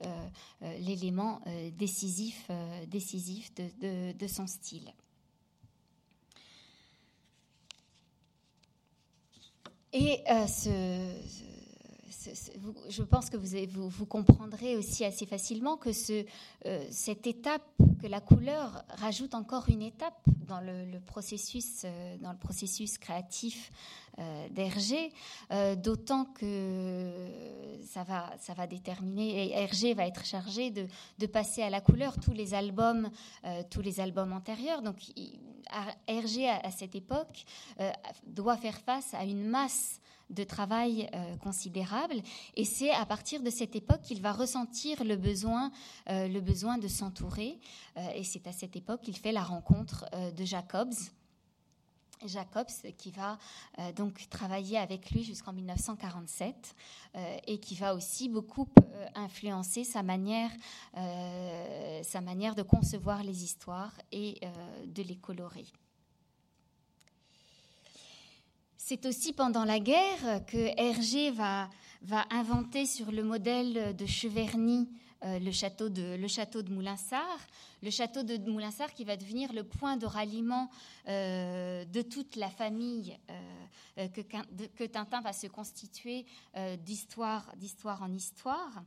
[0.60, 1.40] l'élément
[1.76, 2.50] décisif,
[2.86, 4.92] décisif de, de son style.
[9.92, 11.49] Et ce,
[12.88, 17.62] je pense que vous, vous, comprendrez aussi assez facilement que euh, cette étape,
[18.00, 23.70] que la couleur rajoute encore une étape dans le, processus, euh, dans le processus créatif
[24.18, 25.12] euh, d'Hergé,
[25.76, 27.10] d'autant que
[27.86, 30.86] ça va, ça va déterminer, et Hergé va être chargé de,
[31.18, 33.08] de, passer à la couleur tous les albums,
[33.70, 34.82] tous les albums antérieurs.
[34.82, 34.96] Donc,
[36.06, 37.44] Hergé, à cette époque,
[38.26, 40.00] doit faire face à une masse
[40.30, 42.22] de travail euh, considérable.
[42.54, 45.70] Et c'est à partir de cette époque qu'il va ressentir le besoin,
[46.08, 47.58] euh, le besoin de s'entourer.
[47.96, 50.06] Euh, et c'est à cette époque qu'il fait la rencontre
[50.36, 50.94] de Jacobs.
[52.26, 53.38] Jacobs qui va
[53.96, 56.74] donc travailler avec lui jusqu'en 1947
[57.46, 58.68] et qui va aussi beaucoup
[59.14, 60.50] influencer sa manière,
[60.94, 64.38] sa manière de concevoir les histoires et
[64.84, 65.64] de les colorer.
[68.90, 71.70] C'est aussi pendant la guerre que Hergé va,
[72.02, 74.88] va inventer sur le modèle de Cheverny
[75.22, 77.40] euh, le, château de, le château de Moulinsart.
[77.82, 80.70] Le château de Moulinsart qui va devenir le point de ralliement
[81.08, 86.24] euh, de toute la famille euh, que, que, Tintin va se constituer
[86.78, 88.82] d'histoire, d'histoire en histoire.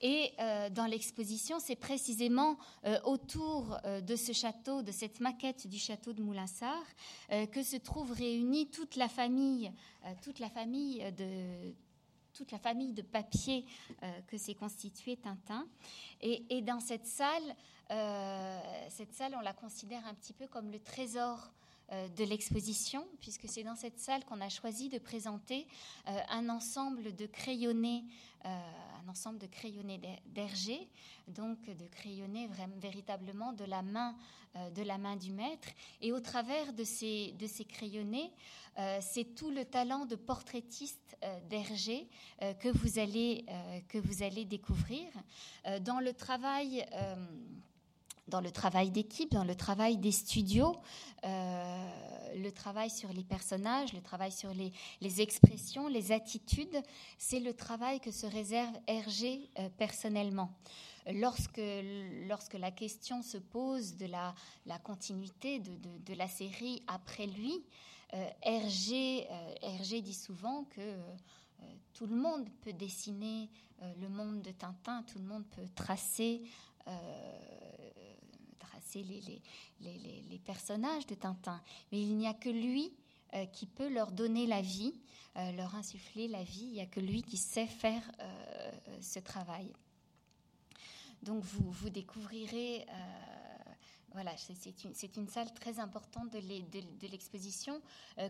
[0.00, 0.32] Et
[0.72, 2.58] dans l'exposition, c'est précisément
[3.04, 6.84] autour de ce château, de cette maquette du château de Moulinsart,
[7.30, 9.72] que se trouve réunie toute la famille,
[10.22, 11.72] toute la famille de
[12.34, 13.64] toute la famille de papier
[14.26, 15.66] que s'est constituée Tintin.
[16.20, 17.54] Et, et, dans cette salle,
[18.90, 21.52] cette salle, on la considère un petit peu comme le trésor
[21.90, 25.66] de l'exposition, puisque c'est dans cette salle qu'on a choisi de présenter
[26.06, 28.04] un ensemble de crayonnés
[28.44, 30.88] un ensemble de crayonnés d'Hergé,
[31.28, 34.16] donc de crayonnés véritablement de la main,
[34.56, 35.68] euh, de la main du maître.
[36.00, 38.32] Et au travers de ces, de ces crayonnés,
[38.78, 42.08] euh, c'est tout le talent de portraitiste euh, d'Hergé
[42.60, 43.46] que vous allez
[43.88, 45.06] que vous allez découvrir
[45.82, 46.84] dans le travail
[48.28, 50.76] dans le travail d'équipe, dans le travail des studios,
[51.24, 56.82] euh, le travail sur les personnages, le travail sur les, les expressions, les attitudes,
[57.18, 60.50] c'est le travail que se réserve Hergé euh, personnellement.
[61.12, 61.60] Lorsque,
[62.26, 67.62] lorsque la question se pose de la, la continuité de, de, la série après lui,
[68.14, 69.26] euh, Hergé,
[69.60, 70.96] Hergé, dit souvent que
[71.92, 73.50] tout le monde peut dessiner
[74.00, 76.42] le monde de Tintin, tout le monde peut tracer
[79.02, 81.60] les, personnages de Tintin.
[81.92, 82.92] Mais il n'y a que lui
[83.34, 84.94] euh, qui peut leur donner la vie,
[85.36, 86.64] euh, leur insuffler la vie.
[86.64, 88.70] Il n'y a que lui qui sait faire euh,
[89.00, 89.72] ce travail.
[91.22, 92.86] Donc vous, vous découvrirez
[94.12, 97.82] voilà, c'est une, une, salle très importante de l'exposition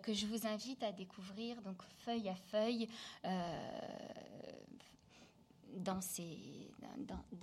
[0.02, 2.88] que je vous invite à découvrir, donc feuille à feuille,
[5.76, 6.00] dans,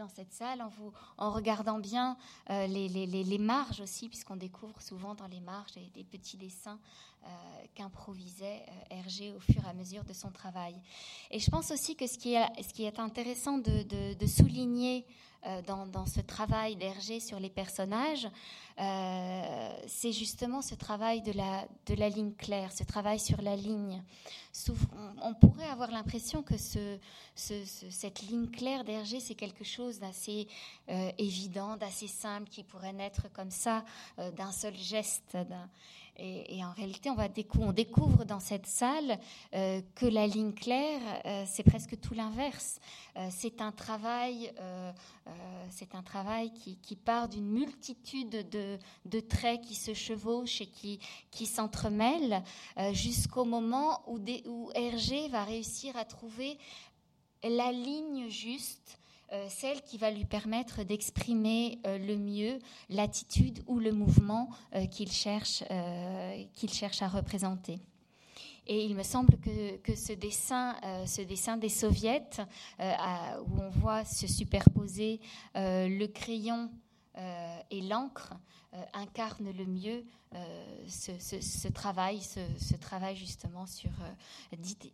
[0.07, 0.63] cette salle,
[1.17, 2.17] en, regardant bien
[2.49, 6.79] euh, les, marges aussi, puisqu'on découvre souvent dans les marges des, petits dessins
[7.75, 10.75] qu'improvisait euh, Hergé au fur et à mesure de son travail.
[11.29, 15.05] Et je pense aussi que ce qui est, intéressant de, souligner
[15.45, 18.27] euh, dans, ce travail d'Hergé sur les personnages,
[18.79, 24.03] euh, c'est justement ce travail de la, ligne claire, ce travail sur la ligne.
[25.23, 26.99] On pourrait avoir l'impression que ce,
[27.35, 30.47] ce, cette ligne claire d'Hergé, c'est quelque chose d'assez
[30.89, 33.83] euh, évident, d'assez simple, qui pourrait naître comme ça,
[34.17, 35.37] d'un seul geste.
[36.23, 39.17] Et, en réalité, on, découvre dans cette salle
[39.55, 42.79] euh, que la ligne claire, euh, c'est presque tout l'inverse.
[43.17, 44.53] Euh, c'est un travail,
[45.69, 50.67] c'est un travail qui, part d'une multitude de, traits qui se chevauchent et
[51.31, 52.43] qui, s'entremêlent
[52.91, 56.59] jusqu'au moment où, où Hergé va réussir à trouver
[57.43, 59.00] la ligne juste
[59.47, 62.59] celle qui va lui permettre d'exprimer euh, le mieux
[62.89, 65.63] l'attitude ou le mouvement euh, qu'il cherche,
[66.71, 67.79] cherche à représenter.
[68.67, 70.75] Et il me semble que, que ce, dessin,
[71.05, 72.29] ce dessin des soviets,
[72.79, 75.19] où on voit se superposer
[75.55, 76.69] le crayon
[77.17, 78.33] et l'encre
[78.93, 80.05] incarnent le mieux
[80.87, 83.91] ce, travail, ce, travail justement sur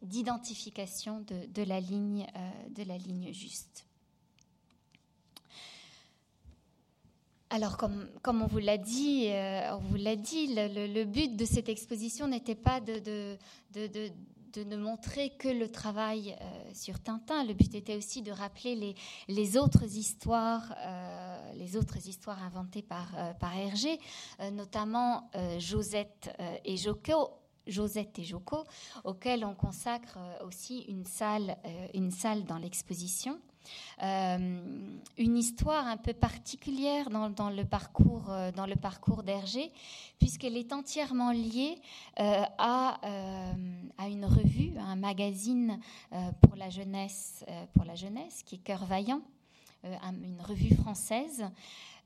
[0.01, 3.86] d'identification de, de la ligne juste.
[7.49, 9.29] Alors, comme, on vous l'a dit,
[10.17, 13.37] dit le, but de cette exposition n'était pas de,
[14.57, 17.45] ne montrer que le travail euh, sur Tintin.
[17.45, 18.95] Le but était aussi de rappeler
[19.29, 23.97] les, autres histoires, euh, les autres histoires inventées par, euh, Hergé,
[24.51, 26.29] notamment Josette
[26.65, 27.29] et Joko.
[27.65, 28.63] Josette et Joko,
[29.03, 31.57] auxquels on consacre aussi une salle
[32.45, 33.41] dans l'exposition.
[34.03, 34.59] Euh,
[35.17, 39.71] une histoire un peu particulière dans, le parcours, euh, dans le parcours d'Hergé,
[40.19, 41.79] puisqu'elle est entièrement liée
[42.19, 42.99] euh, à,
[43.97, 45.79] à, une revue, un magazine
[46.41, 47.43] pour la jeunesse,
[47.73, 49.21] pour la jeunesse, qui est Cœur Vaillant,
[49.83, 51.45] une revue française.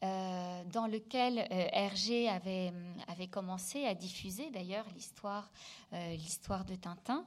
[0.01, 2.73] Dans lequel Hergé avait,
[3.07, 5.51] avait commencé à diffuser d'ailleurs l'histoire,
[5.91, 7.25] l'histoire de Tintin.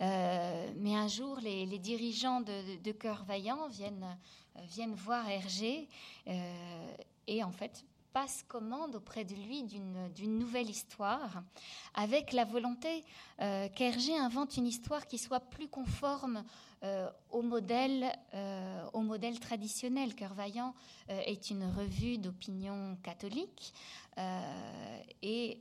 [0.00, 4.16] Euh, mais un jour, les, dirigeants de, de, Cœur Vaillant viennent,
[4.56, 5.88] euh, viennent voir Hergé
[6.26, 6.94] euh,
[7.26, 11.42] et en fait passent commande auprès de lui d'une nouvelle histoire,
[11.94, 13.04] avec la volonté
[13.38, 16.44] qu'Hergé invente une histoire qui soit plus conforme
[17.30, 18.12] au, modèle,
[18.92, 20.14] au modèle traditionnel.
[20.14, 20.74] Cœur Vaillant
[21.08, 23.72] est une revue d'opinion catholique
[25.22, 25.60] et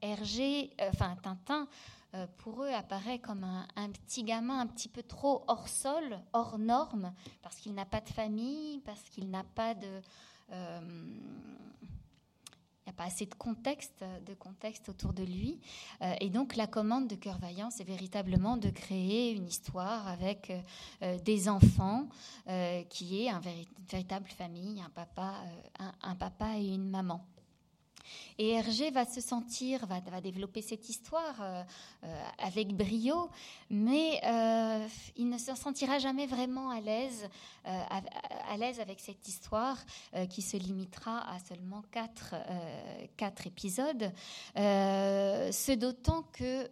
[0.00, 1.68] Hergé, enfin Tintin,
[2.14, 6.58] euh, pour eux apparaît comme un, petit gamin un petit peu trop hors sol, hors
[6.58, 10.00] norme, parce qu'il n'a pas de famille, parce qu'il n'a pas de...
[10.50, 10.80] Euh,
[11.82, 15.60] il n'y a pas assez de contexte, de contexte autour de lui.
[16.00, 20.52] Euh, et donc la commande de Cœur Vaillant, c'est véritablement de créer une histoire avec
[21.24, 22.08] des enfants
[22.88, 23.40] qui est une
[23.90, 25.34] véritable famille, un papa,
[26.02, 27.22] un papa et une maman.
[28.38, 31.62] Et Hergé va se sentir, va, développer cette histoire euh,
[32.04, 33.30] euh, avec brio,
[33.68, 34.86] mais euh,
[35.16, 37.28] il ne se sentira jamais vraiment à l'aise,
[37.64, 39.76] à, l'aise avec cette histoire
[40.30, 42.34] qui se limitera à seulement quatre,
[43.16, 44.10] quatre épisodes.
[44.54, 46.68] ce d'autant que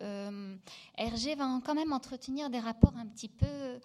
[0.96, 3.78] Hergé va quand même entretenir des rapports un petit peu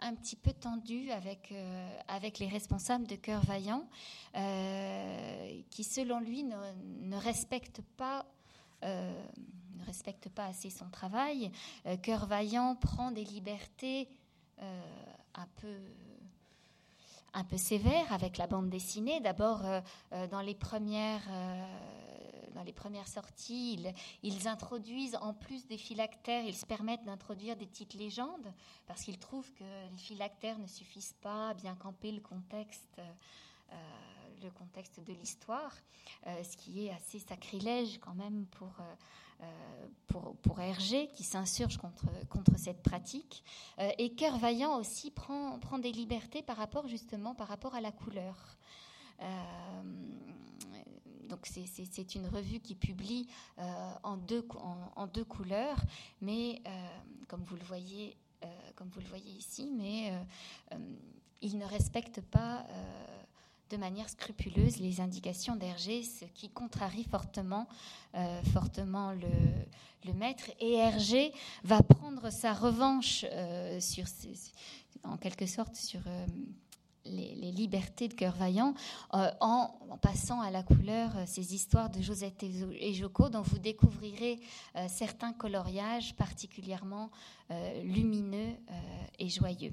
[0.00, 3.88] un petit peu tendu avec, euh, avec les responsables de Cœur Vaillant,
[4.36, 6.56] euh, qui selon lui ne,
[7.00, 8.26] ne respectent pas
[8.84, 9.24] euh,
[9.76, 11.50] ne respecte pas assez son travail.
[12.02, 14.08] Cœur Vaillant prend des libertés
[14.60, 15.76] un peu
[17.32, 19.20] un peu sévères avec la bande dessinée.
[19.20, 19.62] D'abord,
[20.30, 21.22] dans les premières
[22.58, 23.78] dans les premières sorties,
[24.24, 28.52] ils, introduisent, en plus des phylactères, ils se permettent d'introduire des petites légendes,
[28.88, 32.98] parce qu'ils trouvent que les phylactères ne suffisent pas à bien camper le contexte.
[32.98, 33.74] Euh,
[34.42, 35.72] le contexte de l'histoire,
[36.28, 39.44] euh, ce qui est assez sacrilège quand même pour, euh,
[40.06, 43.42] pour, pour, Hergé, qui s'insurge contre, contre cette pratique.
[43.98, 47.90] et Cœur Vaillant aussi prend, prend des libertés par rapport justement par rapport à la
[47.90, 48.56] couleur
[51.28, 54.42] donc c'est une revue qui publie euh, en, deux,
[55.24, 55.80] couleurs,
[56.20, 56.70] mais euh,
[57.28, 60.12] comme vous le voyez, euh, comme vous le voyez ici, mais
[61.40, 62.66] il ne respecte pas
[63.70, 67.68] de manière scrupuleuse les indications d'Hergé, ce qui contrarie fortement,
[68.14, 70.50] le, maître.
[70.58, 71.32] Et Hergé
[71.64, 73.26] va prendre sa revanche
[75.04, 76.00] en quelque sorte sur
[77.08, 78.74] les, libertés de Cœur Vaillant
[79.14, 83.58] euh, en, passant à la couleur euh, ces histoires de Josette et Joko, dont vous
[83.58, 84.40] découvrirez
[84.76, 87.10] euh, certains coloriages particulièrement
[87.82, 88.54] lumineux
[89.18, 89.72] et joyeux.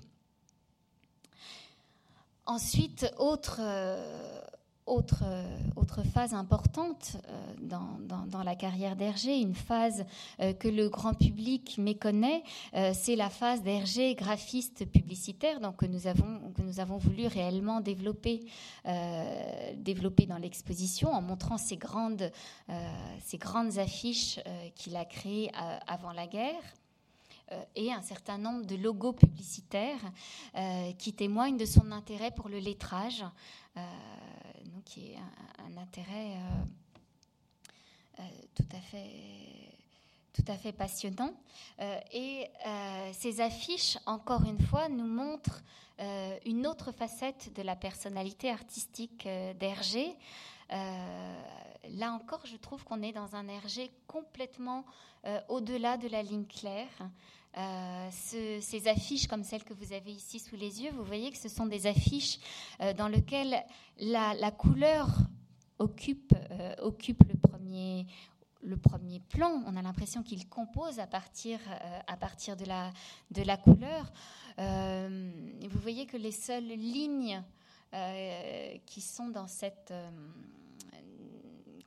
[2.46, 3.60] Ensuite, autre,
[4.86, 5.24] autre,
[5.76, 10.06] autre phase importante euh, dans, la carrière d'Hergé, une phase
[10.40, 12.44] euh, que le grand public méconnaît,
[12.76, 17.28] euh, c'est la phase d'Hergé graphiste publicitaire, donc que nous avons, que nous avons voulu
[17.28, 18.46] réellement développer,
[19.78, 22.32] développer dans l'exposition en montrant ces grandes,
[23.24, 24.40] ces grandes affiches
[24.76, 25.52] qu'il a créées
[25.88, 26.62] avant la guerre
[27.76, 30.12] et un certain nombre de logos publicitaires
[30.98, 33.24] qui témoignent de son intérêt pour le lettrage
[34.86, 35.18] qui est
[35.60, 38.24] un, intérêt euh, euh,
[40.34, 41.34] tout à fait passionnant.
[41.80, 42.48] Euh, et
[43.14, 45.64] ces affiches, encore une fois, nous montrent
[46.46, 49.28] une autre facette de la personnalité artistique
[49.60, 50.14] d'Hergé.
[50.70, 54.86] là encore, je trouve qu'on est dans un Hergé complètement
[55.48, 57.10] au-delà de la ligne claire.
[58.12, 61.50] Ces affiches comme celles que vous avez ici sous les yeux, vous voyez que ce
[61.50, 62.40] sont des affiches
[62.98, 63.64] dans lesquelles
[63.98, 65.08] la, couleur
[65.80, 66.34] occupe,
[66.80, 67.24] occupe
[68.66, 74.12] le premier, plan, on a l'impression qu'il compose à partir, euh, de, la, couleur.
[74.60, 75.32] Euh,
[75.70, 77.42] vous voyez que les seules lignes
[77.94, 79.94] euh, qui sont dans cette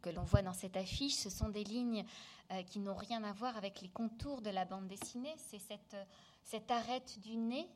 [0.03, 2.05] que l'on voit dans cette affiche, ce sont des lignes
[2.66, 5.34] qui n'ont rien à voir avec les contours de la bande dessinée.
[5.36, 5.96] C'est cette,
[6.44, 7.68] cette arête du nez,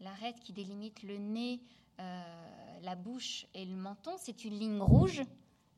[0.00, 1.60] l'arête qui délimite le nez,
[1.98, 4.12] la bouche et le menton.
[4.18, 5.22] C'est une ligne rouge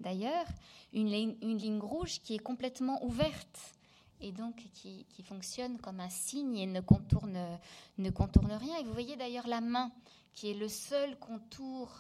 [0.01, 0.47] d'ailleurs,
[0.93, 3.75] une, ligne rouge qui est complètement ouverte
[4.21, 7.59] et donc qui, fonctionne comme un signe et ne contourne,
[7.99, 8.79] ne contourne rien.
[8.79, 9.91] Et vous voyez d'ailleurs la main
[10.33, 11.91] qui est le seul contour,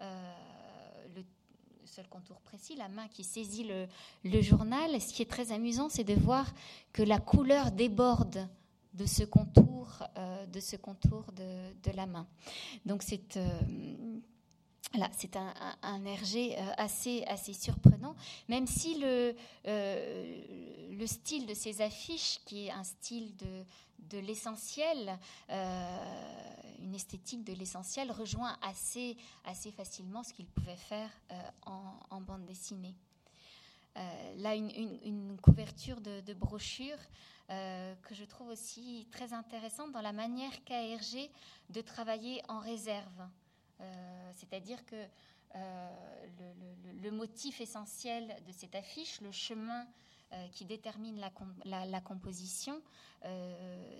[0.00, 0.32] euh,
[1.86, 3.66] seul contour précis, la main qui saisit
[4.24, 5.00] le, journal.
[5.00, 6.46] ce qui est très amusant, c'est de voir
[6.92, 8.48] que la couleur déborde
[8.94, 12.26] de ce contour, euh, de, ce contour de, la main.
[12.84, 13.60] Donc c'est euh,
[15.12, 18.14] c'est un, un, RG euh, assez, assez surprenant,
[18.48, 19.34] même si le,
[19.66, 23.64] euh, le style de ces affiches, qui est un style de,
[23.98, 25.18] de l'essentiel,
[25.50, 25.98] euh,
[26.80, 31.10] une esthétique de l'essentiel, rejoint assez, assez facilement ce qu'il pouvait faire
[31.64, 32.94] en, bande dessinée.
[34.38, 34.70] là, une,
[35.04, 36.98] une, couverture de, brochure
[37.48, 41.30] que je trouve aussi très intéressante dans la manière qu'a Hergé
[41.70, 43.28] de travailler en réserve.
[43.80, 44.96] Euh, c'est-à-dire que
[45.54, 46.26] euh,
[47.02, 49.86] le, motif essentiel de cette affiche, le chemin
[50.32, 51.20] euh, qui détermine
[51.64, 52.80] la, composition,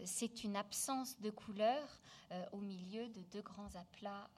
[0.04, 2.00] c'est une absence de couleur
[2.52, 4.28] au milieu de deux grands aplats,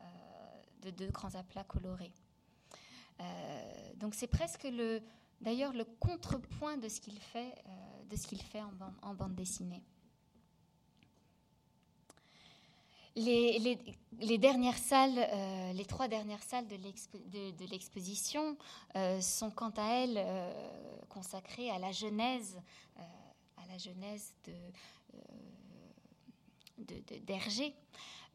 [1.67, 2.13] colorés.
[3.97, 5.03] donc c'est presque le,
[5.41, 7.55] d'ailleurs le contrepoint de ce qu'il fait
[9.03, 9.83] en bande dessinée.
[13.19, 18.57] Les, dernières salles, euh, les trois dernières salles de l'exposition
[18.95, 20.53] euh, sont quant à elles euh,
[21.09, 22.57] consacrées à la genèse,
[23.57, 24.33] à la genèse
[27.27, 27.75] d'Hergé.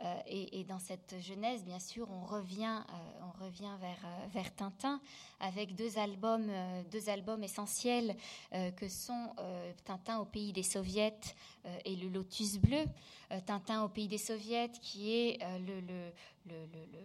[0.03, 4.53] Euh, et, dans cette jeunesse, bien sûr, on revient, euh, on revient vers, euh, vers
[4.53, 4.99] Tintin
[5.39, 6.51] avec deux albums,
[6.91, 8.15] deux albums essentiels
[8.77, 9.35] que sont
[9.83, 11.19] Tintin au pays des soviets
[11.83, 12.85] et le Lotus bleu.
[13.45, 16.11] Tintin au pays des soviets qui est le, le,
[16.45, 17.03] le, le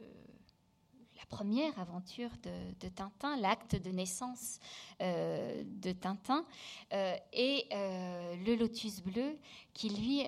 [1.18, 4.60] la première aventure de, Tintin, l'acte de naissance
[5.00, 6.44] euh, de Tintin,
[6.92, 9.36] euh, et euh, le Lotus bleu,
[9.74, 10.24] qui lui,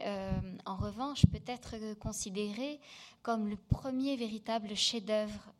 [0.64, 2.80] en revanche, peut être considéré
[3.22, 5.52] comme le premier véritable chef-d'œuvre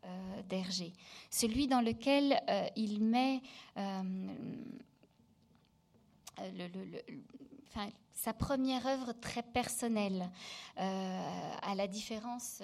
[0.47, 0.93] d'Hergé,
[1.29, 2.41] celui dans lequel
[2.77, 3.41] il met
[8.13, 10.29] sa première œuvre très personnelle,
[10.77, 12.61] à la différence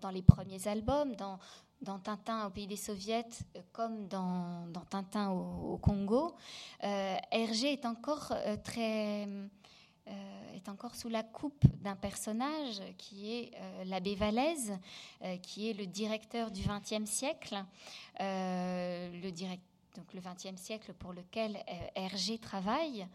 [0.00, 3.24] dans, les premiers albums, dans, Tintin au pays des soviets
[3.56, 6.34] euh, comme dans, Tintin au, Congo,
[6.84, 9.28] euh, Hergé est encore euh, très
[10.54, 13.52] est encore sous la coupe d'un personnage qui est
[13.84, 14.72] l'abbé Vallès,
[15.42, 17.62] qui est le directeur du XXe siècle,
[18.18, 19.30] le
[19.94, 21.62] donc le XXe siècle pour lequel
[21.94, 23.06] Hergé travaille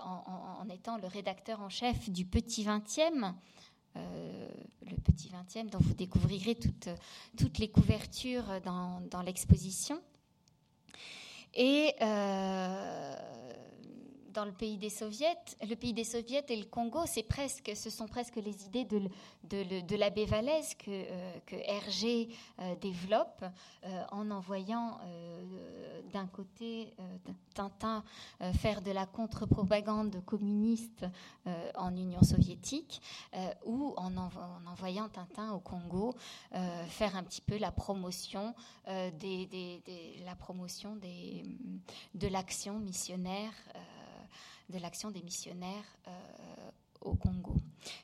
[0.00, 3.24] en, en, étant le rédacteur en chef du Petit XXe,
[3.96, 4.48] euh,
[4.88, 10.00] le petit 20e, dont vous découvrirez toutes, les couvertures dans, dans l'exposition.
[11.54, 13.16] Et euh,
[14.36, 15.34] dans le pays des soviets,
[15.66, 19.96] le pays des soviets et le Congo, c'est presque, ce sont presque les idées de,
[19.96, 22.28] l'abbé Vallès que, euh, que Hergé
[22.60, 23.42] euh, développe
[23.84, 24.98] euh, en envoyant
[26.12, 26.94] d'un côté
[27.54, 28.04] Tintin
[28.54, 31.06] faire de la contre-propagande communiste
[31.74, 33.00] en Union soviétique
[33.64, 34.30] ou en, en,
[34.66, 36.14] envoyant Tintin au Congo
[36.88, 38.54] faire un petit peu la promotion
[38.86, 39.82] des,
[40.24, 43.52] la promotion de l'action missionnaire
[44.68, 47.56] de l'action des missionnaires euh, au Congo.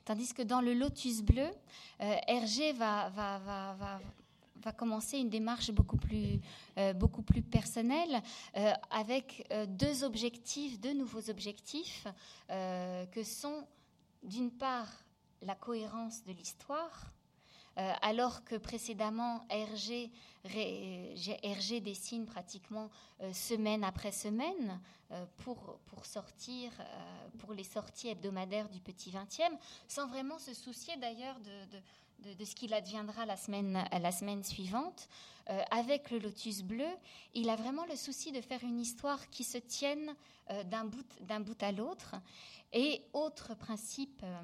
[0.05, 1.49] Tandis que dans le Lotus bleu,
[2.01, 3.99] euh, Hergé va, va, va, va
[4.63, 6.39] va commencer une démarche beaucoup plus,
[6.77, 8.21] euh, beaucoup plus personnelle
[8.89, 12.07] avec deux objectifs, deux nouveaux objectifs
[12.47, 13.67] que sont
[14.23, 14.87] d'une part
[15.41, 17.22] la cohérence de l'histoire euh,
[17.75, 20.11] alors que précédemment, Hergé,
[21.81, 22.89] dessine pratiquement
[23.21, 24.79] euh, semaine après semaine
[25.11, 26.71] euh, pour, pour, sortir,
[27.39, 32.55] pour les sorties hebdomadaires du Petit 20e, sans vraiment se soucier d'ailleurs de, de, ce
[32.55, 35.07] qu'il adviendra la semaine, la semaine suivante.
[35.49, 36.87] Euh, avec le lotus bleu,
[37.33, 40.15] il a vraiment le souci de faire une histoire qui se tienne
[40.49, 41.05] euh, d'un bout,
[41.41, 42.15] bout, à l'autre.
[42.71, 44.41] Et autre principe euh,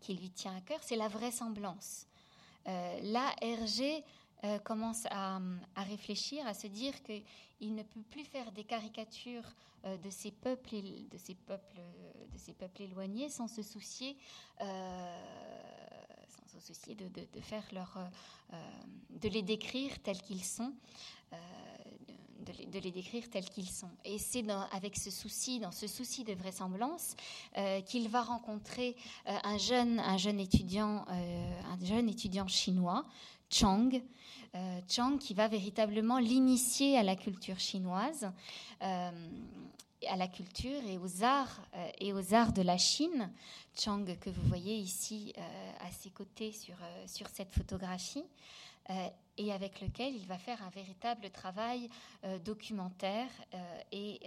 [0.00, 2.06] qui lui tient à cœur, c'est la vraisemblance.
[2.66, 4.04] Là, Hergé
[4.64, 5.40] commence à,
[5.76, 9.54] réfléchir, à se dire qu'il ne peut plus faire des caricatures
[9.84, 10.76] de ces peuples,
[11.10, 14.16] de ces peuples, éloignés sans se soucier
[16.60, 16.96] soucier
[17.72, 18.06] leur, euh,
[18.52, 18.56] euh,
[19.10, 20.72] de les décrire tels qu'ils sont,
[22.48, 23.90] euh, de, les, décrire tels qu'ils sont.
[24.04, 27.14] Et c'est avec ce souci, dans ce souci de vraisemblance,
[27.86, 28.96] qu'il va rencontrer
[29.26, 33.04] un jeune, un jeune étudiant, un jeune étudiant chinois,
[33.50, 33.90] Chang,
[34.88, 38.32] Chang qui va véritablement l'initier à la culture chinoise
[40.08, 43.30] à la culture et aux arts euh, et aux arts de la Chine.
[43.76, 48.24] Chang que vous voyez ici euh, à ses côtés sur, euh, sur cette photographie
[49.40, 51.88] et avec lequel il va faire un véritable travail
[52.44, 53.30] documentaire
[53.90, 54.20] et,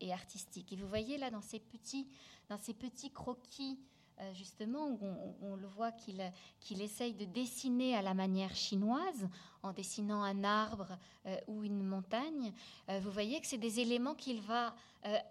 [0.00, 0.72] et, artistique.
[0.72, 2.08] Et vous voyez là dans ces petits,
[2.48, 3.78] dans ces petits croquis
[4.22, 4.98] euh, justement, où
[5.40, 9.28] on, le voit qu'il essaye de dessiner à la manière chinoise,
[9.62, 12.52] en dessinant un arbre euh, ou une montagne.
[12.88, 14.74] Euh, vous voyez que c'est des éléments qu'il va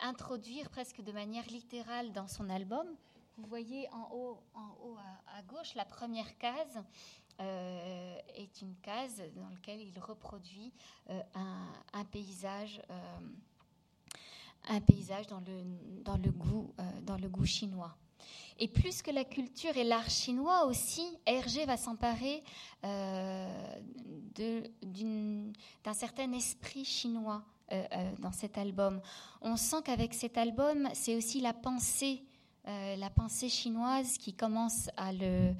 [0.02, 2.86] introduire presque de manière littérale dans son album.
[3.38, 4.98] Vous voyez en haut, en haut
[5.38, 6.84] à, gauche, la première case
[7.40, 10.72] est une case dans laquelle il reproduit
[11.10, 12.82] un, paysage
[14.70, 15.64] un paysage dans le,
[16.04, 17.96] dans le, goût, dans le goût chinois.
[18.60, 22.44] Et plus que la culture et l'art chinois aussi, Hergé va s'emparer
[22.86, 23.80] euh,
[24.84, 29.02] d'un certain esprit chinois euh, euh, dans cet album.
[29.42, 32.24] On sent qu'avec cet album, c'est aussi la pensée,
[32.66, 35.56] la pensée chinoise qui commence à le,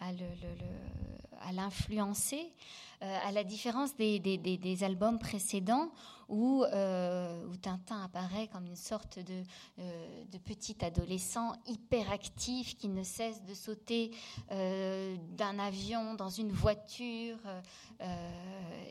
[0.00, 2.52] à l'influencer,
[3.00, 5.90] à la différence des, des, des albums précédents
[6.28, 9.42] où, euh, où, Tintin apparaît comme une sorte de,
[9.78, 14.10] euh, de, petit adolescent hyperactif qui ne cesse de sauter
[14.50, 17.38] euh, d'un avion dans une voiture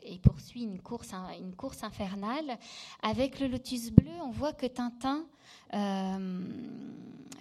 [0.03, 2.57] et poursuit une course, une course infernale.
[3.01, 5.25] Avec le Lotus bleu, on voit que Tintin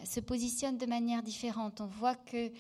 [0.05, 1.81] se positionne de manière différente.
[1.81, 2.53] On voit que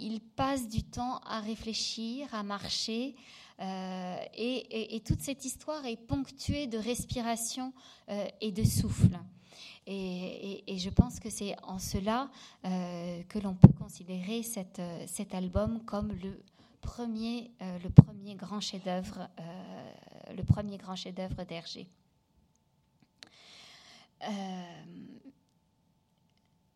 [0.00, 3.14] il passe du temps à réfléchir, à marcher,
[3.60, 7.72] euh, et, toute cette histoire est ponctuée de respiration
[8.08, 9.18] euh, et de souffle.
[9.86, 12.30] Et, je pense que c'est en cela
[12.64, 16.40] euh, que l'on peut considérer cet album comme le
[16.80, 19.28] premier, le premier grand chef-d'œuvre,
[20.34, 21.88] le premier grand chef-d'œuvre d'Hergé.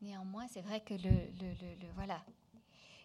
[0.03, 2.21] néanmoins, c'est vrai que le, voilà,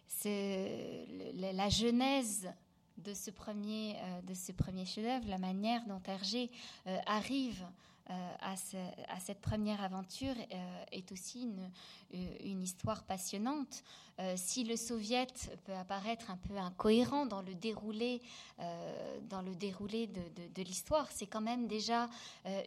[0.09, 2.51] c'est la genèse
[2.97, 6.49] de ce premier, euh, de ce premier chef-d'œuvre, la manière dont Hergé
[6.87, 7.65] euh, arrive
[8.09, 8.55] euh, à,
[9.19, 10.33] cette première aventure
[10.91, 11.71] est aussi une,
[12.43, 13.83] une, histoire passionnante.
[14.35, 15.27] si le soviet
[15.65, 18.21] peut apparaître un peu incohérent dans le déroulé,
[19.29, 20.21] dans le déroulé de,
[20.55, 22.09] de, l'histoire, c'est quand même déjà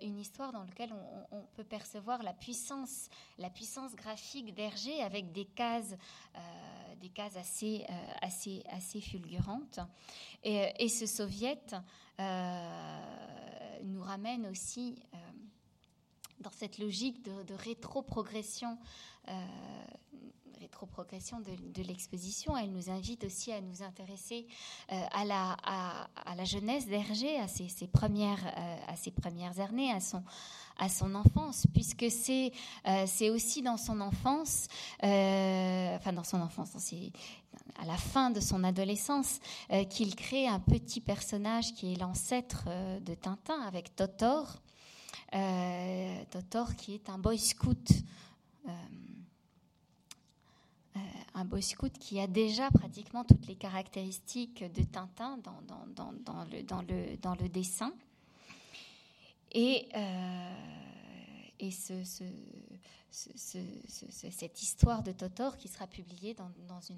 [0.01, 0.95] une histoire dans laquelle
[1.33, 3.09] on, peut percevoir la puissance,
[3.39, 5.97] la puissance graphique d'Hergé avec des cases
[7.03, 7.93] des cases assez, euh,
[8.23, 9.81] assez, assez fulgurantes.
[10.45, 11.75] Et, ce soviet
[12.21, 15.17] euh, nous ramène aussi euh,
[16.43, 18.79] dans cette logique de, de rétro-progression
[20.63, 22.57] rétro-progression de, l'exposition.
[22.57, 24.47] Elle nous invite aussi à nous intéresser
[24.89, 28.41] à, la, à, la jeunesse d'Hergé, à ses, premières,
[28.87, 32.53] à ses premières années, à son, enfance, puisque c'est
[32.87, 34.69] euh, aussi dans son enfance,
[35.03, 37.13] euh, enfin dans son enfance, c'est
[37.79, 39.41] à la fin de son adolescence,
[39.71, 42.65] euh, qu'il crée un petit personnage qui est l'ancêtre
[43.01, 44.63] de Tintin avec Totor.
[46.31, 47.91] Totor qui est un boy scout
[51.35, 57.93] un boy scout qui a déjà pratiquement toutes les caractéristiques de Tintin dans, le, dessin.
[59.53, 60.55] Et, euh,
[61.59, 62.25] et ce,
[63.13, 63.59] ce,
[64.31, 66.97] cette histoire de Totor qui sera publiée dans, une,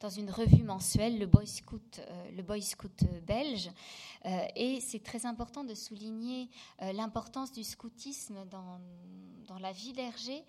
[0.00, 3.70] dans une revue mensuelle, le Boy Scout, euh, le Boy Scout belge.
[4.24, 6.48] Euh, et c'est très important de souligner
[6.80, 8.80] l'importance du scoutisme dans,
[9.46, 10.44] dans la vie d'Hergé,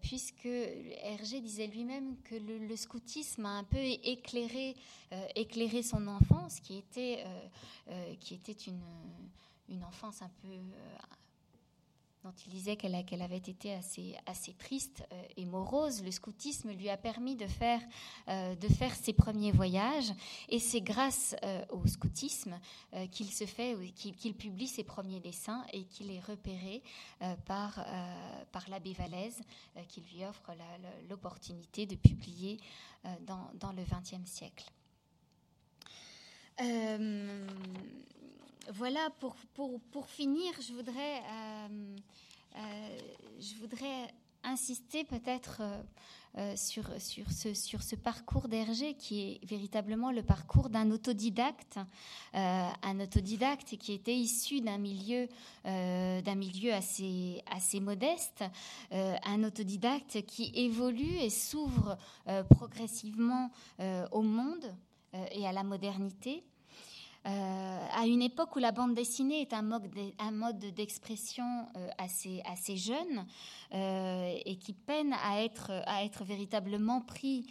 [0.00, 4.74] puisque Hergé disait lui-même que le, scoutisme a un peu éclairé,
[5.34, 7.24] éclairé son enfance, qui était,
[8.20, 8.82] qui était une
[9.68, 10.96] une enfance un peu euh,
[12.22, 15.04] dont il disait qu'elle avait été assez, triste
[15.36, 17.80] et morose, le scoutisme lui a permis de faire,
[18.26, 20.12] faire ses premiers voyages.
[20.48, 21.34] Et c'est grâce
[21.70, 22.58] au scoutisme
[23.10, 26.82] qu'il se fait, qu'il publie ses premiers dessins et qu'il est repéré
[27.44, 27.84] par,
[28.68, 29.40] l'abbé Vallès,
[29.88, 30.52] qui lui offre
[31.08, 32.58] l'opportunité de publier
[33.26, 34.70] dans le XXe siècle.
[38.68, 41.96] Euh, voilà, pour, finir, je voudrais, euh,
[42.56, 42.98] euh,
[43.40, 44.08] je voudrais
[44.44, 45.62] insister peut-être
[46.56, 51.78] sur, sur, ce, parcours d'Hergé qui est véritablement le parcours d'un autodidacte,
[52.32, 55.28] un autodidacte qui était issu d'un milieu,
[55.62, 58.42] assez modeste,
[58.90, 61.96] un autodidacte qui évolue et s'ouvre
[62.50, 63.52] progressivement
[64.10, 64.74] au monde
[65.30, 66.42] et à la modernité.
[67.24, 73.26] Euh, à une époque où la bande dessinée est un mode, d'expression euh, assez, jeune
[73.72, 77.46] euh, et qui peine à être, véritablement pris,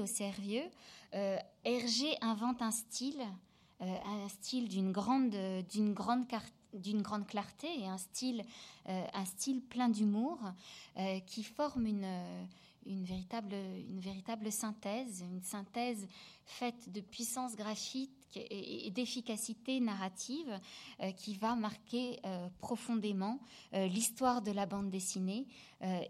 [0.00, 0.64] au sérieux,
[1.64, 3.22] Hergé invente un style,
[3.80, 5.36] un style d'une grande,
[7.26, 8.42] clarté et un style,
[9.68, 10.38] plein d'humour
[11.26, 16.06] qui forme une, véritable, synthèse, une synthèse
[16.44, 20.60] faite de puissance graphique et, d'efficacité narrative
[21.00, 23.40] euh, qui va marquer euh, profondément
[23.74, 25.46] euh, l'histoire de la bande dessinée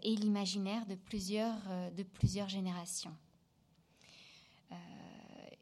[0.03, 1.57] et l'imaginaire de plusieurs,
[1.95, 3.15] de plusieurs générations.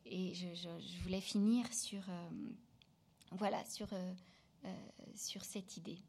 [0.04, 2.02] et je, voulais finir sur,
[3.34, 3.88] voilà, sur,
[5.16, 6.00] sur cette idée.